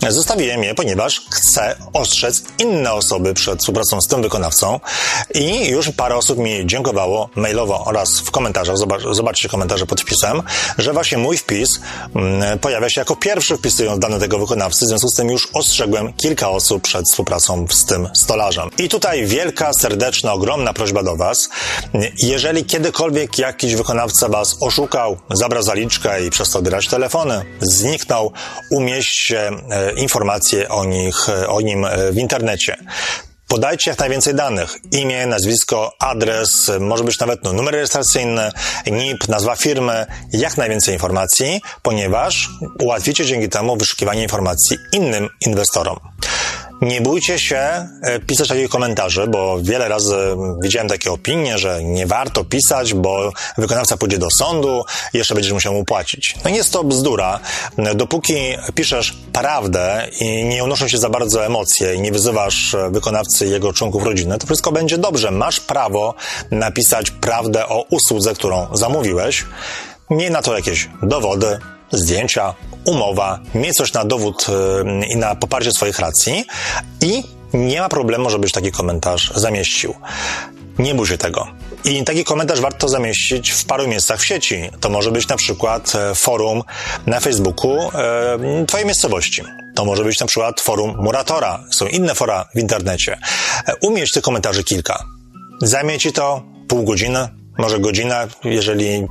Zostawiłem 0.09 0.64
je, 0.64 0.75
ponieważ 0.75 1.23
chcę 1.31 1.77
ostrzec 1.92 2.42
inne 2.59 2.92
osoby 2.92 3.35
przed 3.35 3.61
współpracą 3.61 4.01
z 4.01 4.09
tym 4.09 4.23
wykonawcą 4.23 4.81
i 5.35 5.68
już 5.68 5.90
parę 5.90 6.16
osób 6.16 6.38
mi 6.38 6.71
dziękowało 6.72 7.28
mailowo 7.37 7.85
oraz 7.85 8.20
w 8.20 8.30
komentarzach, 8.30 8.76
zobacz, 8.76 9.02
zobaczcie 9.11 9.48
komentarze 9.48 9.87
pod 9.87 10.00
wpisem, 10.00 10.42
że 10.78 10.92
właśnie 10.92 11.18
mój 11.18 11.37
wpis 11.37 11.68
mm, 12.16 12.58
pojawia 12.58 12.90
się 12.90 13.00
jako 13.00 13.16
pierwszy 13.16 13.56
wpisując 13.56 13.98
dane 13.98 14.18
tego 14.18 14.38
wykonawcy, 14.38 14.85
w 14.85 14.88
związku 14.88 15.08
z 15.08 15.16
tym 15.16 15.30
już 15.30 15.48
ostrzegłem 15.54 16.12
kilka 16.12 16.50
osób 16.50 16.82
przed 16.82 17.06
współpracą 17.06 17.66
z 17.70 17.85
tym 17.87 18.08
stolarzem. 18.14 18.70
I 18.78 18.88
tutaj 18.88 19.26
wielka, 19.26 19.72
serdeczna, 19.72 20.32
ogromna 20.32 20.72
prośba 20.72 21.02
do 21.02 21.16
Was. 21.16 21.48
Jeżeli 22.18 22.64
kiedykolwiek 22.64 23.38
jakiś 23.38 23.74
wykonawca 23.74 24.28
Was 24.28 24.56
oszukał, 24.61 25.16
zabrał 25.30 25.62
zaliczkę 25.62 26.24
i 26.26 26.30
przestał 26.30 26.58
odbierać 26.58 26.88
telefony, 26.88 27.44
zniknął, 27.61 28.32
umieśćcie 28.70 29.48
e, 29.48 29.92
informacje 29.92 30.68
o 30.68 30.85
nich, 30.85 31.28
e, 31.28 31.48
o 31.48 31.61
nim 31.61 31.85
e, 31.85 32.12
w 32.12 32.18
internecie. 32.18 32.76
Podajcie 33.52 33.90
jak 33.90 33.98
najwięcej 33.98 34.34
danych. 34.34 34.78
Imię, 34.92 35.26
nazwisko, 35.26 35.92
adres, 35.98 36.70
może 36.80 37.04
być 37.04 37.18
nawet 37.18 37.44
no, 37.44 37.52
numer 37.52 37.74
rejestracyjny, 37.74 38.50
NIP, 38.86 39.28
nazwa 39.28 39.56
firmy, 39.56 40.06
jak 40.32 40.56
najwięcej 40.56 40.94
informacji, 40.94 41.60
ponieważ 41.82 42.48
ułatwicie 42.80 43.24
dzięki 43.24 43.48
temu 43.48 43.76
wyszukiwanie 43.76 44.22
informacji 44.22 44.76
innym 44.92 45.28
inwestorom. 45.46 45.98
Nie 46.83 47.01
bójcie 47.01 47.38
się 47.38 47.88
e, 48.03 48.21
pisać 48.27 48.49
takich 48.49 48.68
komentarzy, 48.68 49.27
bo 49.27 49.59
wiele 49.62 49.88
razy 49.88 50.16
widziałem 50.62 50.88
takie 50.88 51.12
opinie, 51.12 51.59
że 51.59 51.85
nie 51.85 52.07
warto 52.07 52.45
pisać, 52.45 52.95
bo 52.95 53.33
wykonawca 53.59 53.97
pójdzie 53.97 54.18
do 54.18 54.29
sądu 54.31 54.85
i 55.14 55.18
jeszcze 55.18 55.35
będziesz 55.35 55.53
musiał 55.53 55.73
mu 55.73 55.85
płacić. 55.85 56.35
No 56.45 56.51
jest 56.51 56.73
to 56.73 56.85
bzdura. 56.85 57.40
Dopóki 57.95 58.35
piszesz 58.75 59.16
prawdę 59.33 60.09
i 60.21 60.45
nie 60.45 60.64
unoszą 60.64 60.88
się 60.88 60.99
za 60.99 61.09
bardzo 61.09 61.47
emocje 61.47 61.95
i 61.95 62.01
nie 62.01 62.12
wyzywasz 62.12 62.77
wykonawcy 62.90 63.47
i 63.47 63.51
jego 63.51 63.73
członków 63.73 64.05
rodziny, 64.05 64.38
to 64.38 64.47
wszystko 64.47 64.73
będzie 64.73 64.99
dobrze. 64.99 65.31
Masz 65.31 65.61
prawo 65.61 66.14
napisać 66.51 67.11
prawdę 67.11 67.68
o 67.68 67.85
usłudze, 67.90 68.35
którą 68.35 68.66
zamówiłeś. 68.73 69.45
Miej 70.11 70.31
na 70.31 70.42
to 70.42 70.57
jakieś 70.57 70.88
dowody, 71.03 71.59
zdjęcia, 71.92 72.55
umowa, 72.85 73.40
mieć 73.55 73.76
coś 73.76 73.92
na 73.92 74.05
dowód 74.05 74.46
y, 74.48 75.07
i 75.07 75.16
na 75.16 75.35
poparcie 75.35 75.72
swoich 75.72 75.98
racji 75.98 76.44
i 77.00 77.22
nie 77.55 77.81
ma 77.81 77.88
problemu, 77.88 78.31
żebyś 78.31 78.52
taki 78.52 78.72
komentarz 78.72 79.33
zamieścił. 79.35 79.94
Nie 80.78 80.94
bój 80.94 81.07
się 81.07 81.18
tego. 81.18 81.48
I 81.85 82.05
taki 82.05 82.24
komentarz 82.24 82.61
warto 82.61 82.88
zamieścić 82.88 83.50
w 83.50 83.64
paru 83.64 83.88
miejscach 83.88 84.20
w 84.20 84.26
sieci. 84.26 84.70
To 84.81 84.90
może 84.90 85.11
być 85.11 85.28
na 85.28 85.37
przykład 85.37 85.92
e, 85.94 86.14
forum 86.14 86.62
na 87.07 87.20
Facebooku 87.20 87.78
e, 87.94 88.64
Twojej 88.66 88.87
miejscowości. 88.87 89.42
To 89.74 89.85
może 89.85 90.05
być 90.05 90.20
na 90.20 90.26
przykład 90.26 90.61
forum 90.61 90.96
Muratora. 90.98 91.64
Są 91.70 91.87
inne 91.87 92.14
fora 92.14 92.48
w 92.55 92.59
internecie. 92.59 93.18
E, 93.66 93.72
umieść 93.81 94.12
tych 94.12 94.22
komentarzy 94.22 94.64
kilka. 94.64 95.05
Zajmie 95.62 95.98
Ci 95.98 96.12
to 96.12 96.42
pół 96.68 96.85
godziny, 96.85 97.28
może 97.59 97.78
godzina, 97.81 98.26
jeżeli 98.44 99.07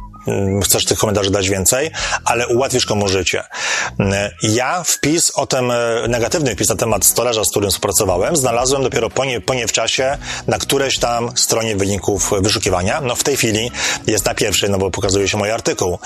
chcesz 0.63 0.85
tych 0.85 0.97
komentarzy 0.97 1.31
dać 1.31 1.49
więcej, 1.49 1.91
ale 2.25 2.47
ułatwisz 2.47 2.85
komuś 2.85 3.11
życie. 3.11 3.43
Ja 4.43 4.83
wpis 4.83 5.31
o 5.35 5.45
tym, 5.45 5.71
e, 5.71 6.07
negatywny 6.07 6.55
wpis 6.55 6.69
na 6.69 6.75
temat 6.75 7.05
stolarza, 7.05 7.43
z 7.43 7.49
którym 7.49 7.69
współpracowałem, 7.69 8.35
znalazłem 8.35 8.83
dopiero 8.83 9.09
po 9.09 9.25
nie, 9.25 9.41
po 9.41 9.53
nie 9.53 9.67
w 9.67 9.71
czasie 9.71 10.17
na 10.47 10.57
którejś 10.57 10.99
tam 10.99 11.37
stronie 11.37 11.75
wyników 11.75 12.31
wyszukiwania. 12.41 13.01
No 13.01 13.15
w 13.15 13.23
tej 13.23 13.37
chwili 13.37 13.71
jest 14.07 14.25
na 14.25 14.33
pierwszej, 14.33 14.69
no 14.69 14.77
bo 14.77 14.91
pokazuje 14.91 15.27
się 15.27 15.37
mój 15.37 15.51
artykuł. 15.51 15.99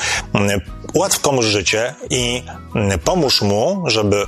Ułatw 0.93 1.19
komuś 1.19 1.45
życie 1.45 1.95
i 2.09 2.43
pomóż 3.03 3.41
mu, 3.41 3.83
żeby 3.87 4.25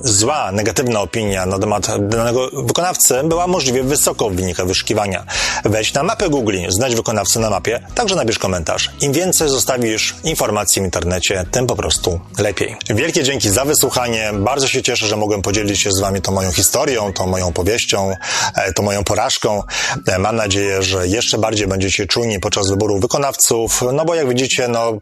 zła, 0.00 0.52
negatywna 0.52 1.00
opinia 1.00 1.46
na 1.46 1.58
temat 1.58 2.08
danego 2.08 2.50
wykonawcy 2.66 3.22
była 3.24 3.46
możliwie 3.46 3.82
wysoko 3.82 4.30
w 4.30 4.34
wynikach 4.34 4.66
wyszukiwania. 4.66 5.24
Wejdź 5.64 5.94
na 5.94 6.02
mapę 6.02 6.28
Google, 6.28 6.58
znajdź 6.68 6.94
wykonawcę 6.94 7.40
na 7.40 7.50
mapie, 7.50 7.80
także 7.94 8.16
napisz 8.16 8.38
komentarz. 8.38 8.90
Im 9.00 9.12
więcej 9.12 9.48
zostawisz 9.48 10.14
informacji 10.24 10.82
w 10.82 10.84
internecie, 10.84 11.44
tym 11.50 11.66
po 11.66 11.76
prostu 11.76 12.20
lepiej. 12.38 12.76
Wielkie 12.90 13.22
dzięki 13.22 13.50
za 13.50 13.64
wysłuchanie. 13.64 14.30
Bardzo 14.34 14.68
się 14.68 14.82
cieszę, 14.82 15.06
że 15.06 15.16
mogłem 15.16 15.42
podzielić 15.42 15.80
się 15.80 15.92
z 15.92 16.00
Wami 16.00 16.22
tą 16.22 16.32
moją 16.32 16.52
historią, 16.52 17.12
tą 17.12 17.26
moją 17.26 17.52
powieścią, 17.52 18.12
e, 18.54 18.72
tą 18.72 18.82
moją 18.82 19.04
porażką. 19.04 19.62
E, 20.06 20.18
mam 20.18 20.36
nadzieję, 20.36 20.82
że 20.82 21.08
jeszcze 21.08 21.38
bardziej 21.38 21.66
będziecie 21.66 22.06
czujni 22.06 22.40
podczas 22.40 22.70
wyboru 22.70 23.00
wykonawców, 23.00 23.82
no 23.92 24.04
bo 24.04 24.14
jak 24.14 24.28
widzicie, 24.28 24.68
no, 24.68 24.92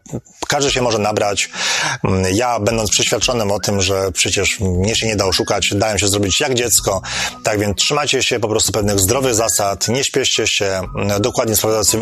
każdy 0.47 0.71
się 0.71 0.81
może 0.81 0.99
nabrać. 0.99 1.49
Mm, 2.03 2.25
ja, 2.33 2.59
będąc 2.59 2.89
przeświadczonym 2.89 3.51
o 3.51 3.59
tym, 3.59 3.81
że 3.81 4.11
przecież 4.11 4.44
przecież 4.45 4.59
mnie 4.59 4.95
się 4.95 5.07
nie 5.07 5.15
da 5.15 5.25
oszukać, 5.25 5.69
dałem 5.75 5.99
się 5.99 6.07
zrobić 6.07 6.39
jak 6.39 6.53
dziecko. 6.53 7.01
Tak 7.43 7.59
więc 7.59 7.77
trzymajcie 7.77 8.23
się 8.23 8.39
po 8.39 8.47
prostu 8.47 8.71
pewnych 8.71 8.99
zdrowych 8.99 9.35
zasad, 9.35 9.87
nie 9.87 10.03
śpieszcie 10.03 10.47
się, 10.47 10.81
dokładnie 11.19 11.55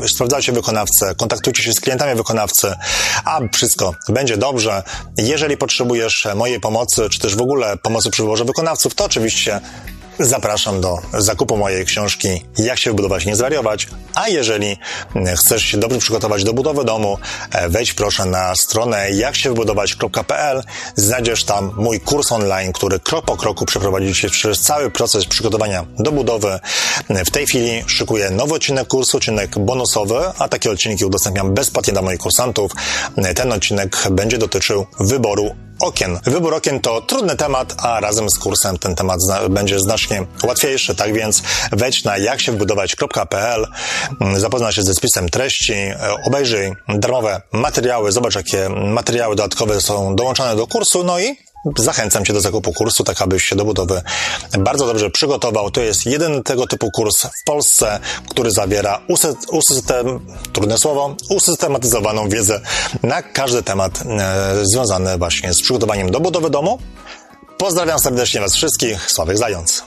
sprawdzajcie 0.08 0.52
wykonawcę, 0.52 1.16
kontaktujcie 1.16 1.64
się 1.64 1.74
z 1.74 1.80
klientami 1.80 2.16
wykonawcy, 2.16 2.76
a 3.26 3.40
wszystko 3.54 3.96
będzie 4.10 4.38
dobrze. 4.38 4.84
Jeżeli 5.18 5.58
potrzebujesz 5.58 6.28
mojej 6.36 6.60
pomocy, 6.60 7.10
czy 7.10 7.20
też 7.20 7.36
w 7.36 7.42
ogóle 7.42 7.78
pomocy 7.78 8.10
przy 8.10 8.22
wyborze 8.22 8.46
wykonawców, 8.46 8.96
to 8.96 9.06
oczywiście 9.06 9.62
Zapraszam 10.20 10.82
do 10.82 11.00
zakupu 11.14 11.58
mojej 11.58 11.86
książki 11.86 12.42
Jak 12.58 12.80
się 12.80 12.90
wybudować, 12.90 13.26
nie 13.26 13.36
zwariować. 13.36 13.88
A 14.14 14.28
jeżeli 14.28 14.78
chcesz 15.36 15.64
się 15.64 15.78
dobrze 15.78 16.00
przygotować 16.00 16.44
do 16.44 16.54
budowy 16.54 16.86
domu, 16.86 17.18
e, 17.52 17.70
wejdź 17.70 17.94
proszę 17.94 18.26
na 18.26 18.56
stronę 18.56 19.12
jaksiewybudować.pl. 19.12 20.64
Znajdziesz 20.96 21.44
tam 21.44 21.72
mój 21.78 22.00
kurs 22.00 22.32
online, 22.32 22.74
który 22.74 23.00
krok 23.00 23.26
po 23.26 23.38
kroku 23.38 23.66
przeprowadzi 23.66 24.14
Cię 24.14 24.30
przez 24.30 24.62
cały 24.62 24.92
proces 24.92 25.26
przygotowania 25.26 25.86
do 26.00 26.12
budowy. 26.12 26.60
W 27.10 27.32
tej 27.32 27.46
chwili 27.46 27.84
szykuję 27.88 28.30
nowy 28.30 28.54
odcinek 28.54 28.88
kursu, 28.88 29.18
odcinek 29.18 29.60
bonusowy, 29.60 30.20
a 30.40 30.48
takie 30.48 30.72
odcinki 30.72 31.06
udostępniam 31.06 31.54
bezpłatnie 31.54 31.94
dla 31.94 32.02
moich 32.02 32.20
kursantów. 32.20 32.72
Ten 33.36 33.52
odcinek 33.52 33.98
będzie 34.12 34.38
dotyczył 34.38 34.86
wyboru 35.00 35.56
okien. 35.80 36.20
Wybór 36.26 36.54
okien 36.54 36.80
to 36.80 37.02
trudny 37.02 37.36
temat, 37.36 37.76
a 37.78 38.00
razem 38.00 38.30
z 38.30 38.40
kursem 38.40 38.78
ten 38.78 38.96
temat 38.96 39.20
będzie 39.50 39.80
znacznie 39.80 40.26
łatwiejszy. 40.44 40.96
Tak 40.96 41.14
więc 41.14 41.44
wejdź 41.72 42.04
na 42.04 42.18
jaksiewbudować.pl, 42.18 43.68
mm, 44.22 44.40
zapoznaj 44.40 44.74
się 44.74 44.84
ze 44.84 44.94
spisem 44.94 45.30
treści, 45.30 45.74
e, 45.74 45.98
obejrzyj 46.26 46.74
darmowe 46.88 47.42
materiały, 47.52 48.12
zobacz 48.12 48.36
jakie 48.36 48.70
materiały 48.70 49.36
dodatkowe 49.36 49.82
są 49.82 50.16
dołączone 50.16 50.56
do 50.56 50.68
kursu, 50.68 51.04
no 51.04 51.20
i 51.20 51.38
Zachęcam 51.78 52.26
Cię 52.26 52.34
do 52.34 52.42
zakupu 52.42 52.74
kursu, 52.74 53.04
tak 53.04 53.22
abyś 53.22 53.44
się 53.44 53.56
do 53.56 53.66
budowy 53.66 54.02
bardzo 54.60 54.86
dobrze 54.88 55.10
przygotował. 55.10 55.72
To 55.72 55.82
jest 55.82 56.06
jeden 56.06 56.44
tego 56.44 56.68
typu 56.68 56.92
kurs 56.92 57.22
w 57.22 57.44
Polsce, 57.46 58.00
który 58.30 58.52
zawiera 58.52 59.02
usystem, 59.52 60.20
trudne 60.54 60.78
słowo, 60.78 61.16
usystematyzowaną 61.30 62.30
wiedzę 62.30 62.62
na 63.04 63.22
każdy 63.22 63.64
temat 63.64 64.04
e, 64.06 64.66
związany 64.66 65.18
właśnie 65.18 65.54
z 65.54 65.62
przygotowaniem 65.62 66.12
do 66.12 66.20
budowy 66.20 66.50
domu. 66.50 66.80
Pozdrawiam 67.58 68.00
serdecznie 68.00 68.42
Was 68.42 68.56
wszystkich. 68.56 69.12
Sławek 69.12 69.38
Zając. 69.38 69.84